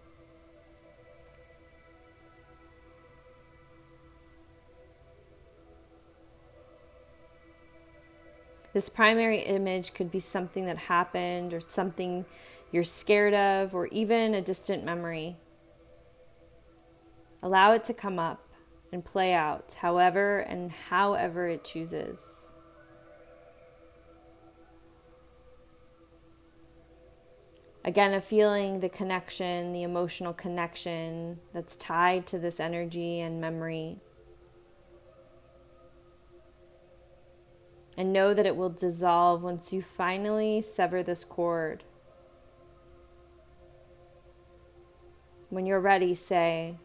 This 8.72 8.90
primary 8.90 9.40
image 9.40 9.96
could 9.96 10.12
be 10.12 10.20
something 10.20 10.68
that 10.68 10.78
happened 10.78 11.52
or 11.52 11.60
something 11.60 12.26
you're 12.70 12.84
scared 12.84 13.34
of 13.34 13.74
or 13.74 13.88
even 13.88 14.36
a 14.36 14.42
distant 14.42 14.86
memory. 14.86 15.36
Allow 17.42 17.72
it 17.72 17.84
to 17.86 17.94
come 17.96 18.20
up 18.20 18.49
and 18.92 19.06
play 19.06 19.34
out 19.34 19.76
however 19.82 20.40
and 20.40 20.72
however 20.72 21.48
it 21.48 21.64
chooses. 21.64 22.50
Again, 27.86 28.14
a 28.14 28.22
feeling 28.22 28.82
the 28.82 28.90
connection, 28.90 29.72
the 29.72 29.84
emotional 29.84 30.34
connection 30.34 31.40
that's 31.54 31.76
tied 31.76 32.28
to 32.28 32.38
this 32.38 32.60
energy 32.60 33.20
and 33.20 33.40
memory. 33.40 33.98
And 37.98 38.14
know 38.14 38.34
that 38.34 38.46
it 38.46 38.56
will 38.56 38.70
dissolve 38.70 39.44
once 39.44 39.74
you 39.74 39.82
finally 39.82 40.62
sever 40.62 41.02
this 41.02 41.24
cord. 41.24 41.84
When 45.50 45.66
you're 45.66 45.80
ready, 45.80 46.14
say, 46.14 46.78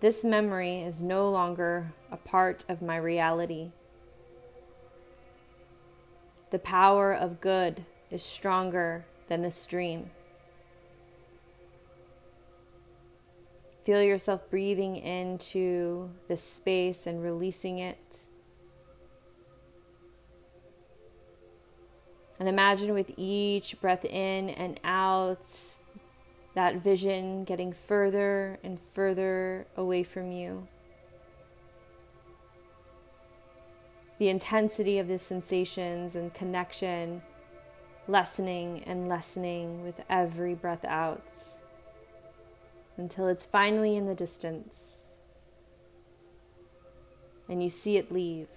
this 0.00 0.24
memory 0.24 0.80
is 0.80 1.00
no 1.00 1.30
longer 1.30 1.92
a 2.10 2.16
part 2.16 2.64
of 2.68 2.82
my 2.82 2.96
reality. 2.96 3.70
The 6.50 6.58
power 6.58 7.12
of 7.12 7.40
good 7.40 7.84
is 8.10 8.22
stronger 8.22 9.04
than 9.28 9.42
the 9.42 9.50
stream. 9.50 10.10
Feel 13.84 14.02
yourself 14.02 14.50
breathing 14.50 14.96
into 14.96 16.10
this 16.28 16.42
space 16.42 17.06
and 17.06 17.22
releasing 17.22 17.78
it. 17.78 18.18
And 22.38 22.48
imagine 22.48 22.92
with 22.92 23.12
each 23.16 23.80
breath 23.80 24.04
in 24.04 24.50
and 24.50 24.78
out, 24.84 25.48
that 26.56 26.76
vision 26.76 27.44
getting 27.44 27.70
further 27.70 28.58
and 28.64 28.80
further 28.80 29.66
away 29.76 30.02
from 30.02 30.32
you. 30.32 30.66
The 34.18 34.30
intensity 34.30 34.98
of 34.98 35.06
the 35.06 35.18
sensations 35.18 36.16
and 36.16 36.32
connection 36.32 37.20
lessening 38.08 38.82
and 38.86 39.06
lessening 39.06 39.84
with 39.84 40.00
every 40.08 40.54
breath 40.54 40.86
out 40.86 41.30
until 42.96 43.28
it's 43.28 43.44
finally 43.44 43.94
in 43.94 44.06
the 44.06 44.14
distance 44.14 45.16
and 47.50 47.62
you 47.62 47.68
see 47.68 47.98
it 47.98 48.10
leave. 48.10 48.48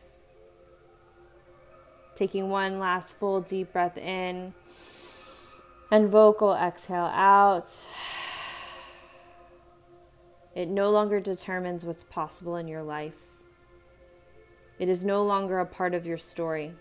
Taking 2.16 2.50
one 2.50 2.80
last 2.80 3.18
full 3.18 3.42
deep 3.42 3.74
breath 3.74 3.98
in 3.98 4.54
and 5.92 6.10
vocal 6.10 6.54
exhale 6.54 7.12
out. 7.14 7.88
It 10.56 10.68
no 10.68 10.90
longer 10.90 11.20
determines 11.20 11.86
what's 11.86 12.04
possible 12.04 12.56
in 12.56 12.68
your 12.68 12.84
life. 12.84 13.18
It 14.78 14.90
is 14.90 15.04
no 15.04 15.24
longer 15.24 15.60
a 15.60 15.66
part 15.66 15.94
of 15.94 16.06
your 16.06 16.18
story. 16.18 16.74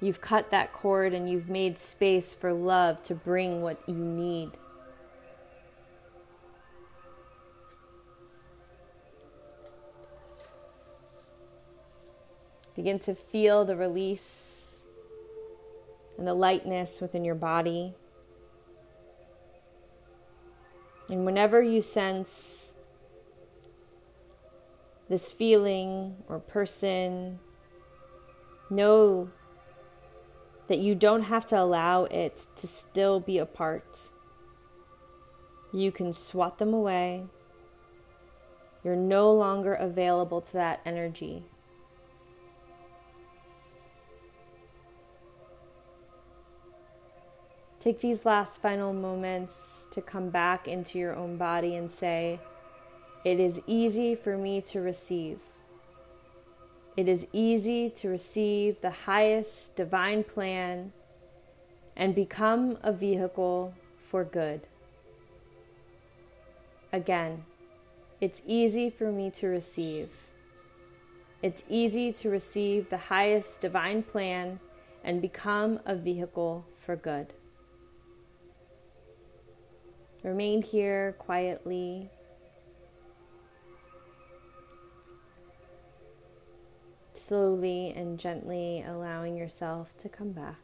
You've 0.00 0.20
cut 0.20 0.50
that 0.50 0.72
cord 0.72 1.12
and 1.12 1.28
you've 1.28 1.50
made 1.50 1.78
space 1.78 2.32
for 2.32 2.52
love 2.52 3.02
to 3.04 3.14
bring 3.14 3.60
what 3.60 3.78
you 3.86 3.94
need. 3.94 4.52
Begin 12.74 12.98
to 13.00 13.14
feel 13.14 13.66
the 13.66 13.76
release 13.76 14.59
and 16.20 16.28
the 16.28 16.34
lightness 16.34 17.00
within 17.00 17.24
your 17.24 17.34
body. 17.34 17.94
And 21.08 21.24
whenever 21.24 21.62
you 21.62 21.80
sense 21.80 22.74
this 25.08 25.32
feeling 25.32 26.16
or 26.28 26.38
person, 26.38 27.38
know 28.68 29.30
that 30.68 30.78
you 30.78 30.94
don't 30.94 31.22
have 31.22 31.46
to 31.46 31.58
allow 31.58 32.04
it 32.04 32.48
to 32.56 32.66
still 32.66 33.18
be 33.18 33.38
a 33.38 33.46
part. 33.46 34.12
You 35.72 35.90
can 35.90 36.12
swat 36.12 36.58
them 36.58 36.74
away. 36.74 37.24
You're 38.84 38.94
no 38.94 39.32
longer 39.32 39.72
available 39.72 40.42
to 40.42 40.52
that 40.52 40.80
energy. 40.84 41.44
Take 47.80 48.00
these 48.00 48.26
last 48.26 48.60
final 48.60 48.92
moments 48.92 49.88
to 49.92 50.02
come 50.02 50.28
back 50.28 50.68
into 50.68 50.98
your 50.98 51.16
own 51.16 51.38
body 51.38 51.74
and 51.74 51.90
say, 51.90 52.38
It 53.24 53.40
is 53.40 53.62
easy 53.66 54.14
for 54.14 54.36
me 54.36 54.60
to 54.62 54.80
receive. 54.80 55.40
It 56.94 57.08
is 57.08 57.26
easy 57.32 57.88
to 57.88 58.08
receive 58.10 58.82
the 58.82 58.90
highest 58.90 59.76
divine 59.76 60.24
plan 60.24 60.92
and 61.96 62.14
become 62.14 62.76
a 62.82 62.92
vehicle 62.92 63.72
for 63.98 64.24
good. 64.24 64.60
Again, 66.92 67.44
it's 68.20 68.42
easy 68.46 68.90
for 68.90 69.10
me 69.10 69.30
to 69.30 69.46
receive. 69.46 70.10
It's 71.42 71.64
easy 71.70 72.12
to 72.12 72.28
receive 72.28 72.90
the 72.90 72.98
highest 73.08 73.62
divine 73.62 74.02
plan 74.02 74.60
and 75.02 75.22
become 75.22 75.80
a 75.86 75.94
vehicle 75.94 76.66
for 76.78 76.94
good. 76.94 77.32
Remain 80.22 80.62
here 80.62 81.14
quietly. 81.18 82.10
Slowly 87.14 87.92
and 87.96 88.18
gently 88.18 88.84
allowing 88.86 89.36
yourself 89.36 89.96
to 89.98 90.08
come 90.08 90.32
back. 90.32 90.58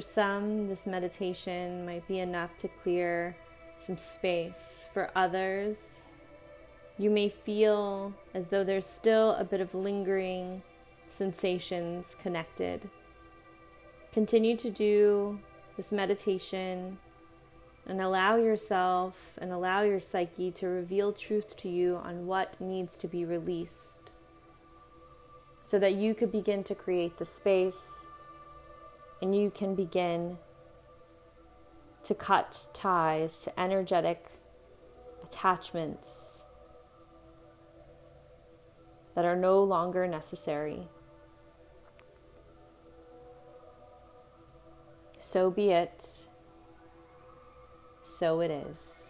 For 0.00 0.06
some, 0.06 0.66
this 0.66 0.86
meditation 0.86 1.84
might 1.84 2.08
be 2.08 2.20
enough 2.20 2.56
to 2.56 2.68
clear 2.68 3.36
some 3.76 3.98
space. 3.98 4.88
For 4.94 5.10
others, 5.14 6.00
you 6.96 7.10
may 7.10 7.28
feel 7.28 8.14
as 8.32 8.48
though 8.48 8.64
there's 8.64 8.86
still 8.86 9.32
a 9.32 9.44
bit 9.44 9.60
of 9.60 9.74
lingering 9.74 10.62
sensations 11.10 12.16
connected. 12.22 12.88
Continue 14.10 14.56
to 14.56 14.70
do 14.70 15.38
this 15.76 15.92
meditation 15.92 16.96
and 17.86 18.00
allow 18.00 18.36
yourself 18.36 19.38
and 19.42 19.52
allow 19.52 19.82
your 19.82 20.00
psyche 20.00 20.50
to 20.52 20.66
reveal 20.66 21.12
truth 21.12 21.58
to 21.58 21.68
you 21.68 21.96
on 21.96 22.26
what 22.26 22.58
needs 22.58 22.96
to 22.96 23.06
be 23.06 23.26
released 23.26 23.98
so 25.62 25.78
that 25.78 25.92
you 25.92 26.14
could 26.14 26.32
begin 26.32 26.64
to 26.64 26.74
create 26.74 27.18
the 27.18 27.26
space 27.26 28.06
and 29.20 29.34
you 29.34 29.50
can 29.50 29.74
begin 29.74 30.38
to 32.04 32.14
cut 32.14 32.68
ties 32.72 33.40
to 33.40 33.60
energetic 33.60 34.24
attachments 35.22 36.44
that 39.14 39.24
are 39.24 39.36
no 39.36 39.62
longer 39.62 40.06
necessary. 40.06 40.88
So 45.18 45.50
be 45.50 45.70
it. 45.70 46.26
So 48.02 48.40
it 48.40 48.50
is. 48.50 49.09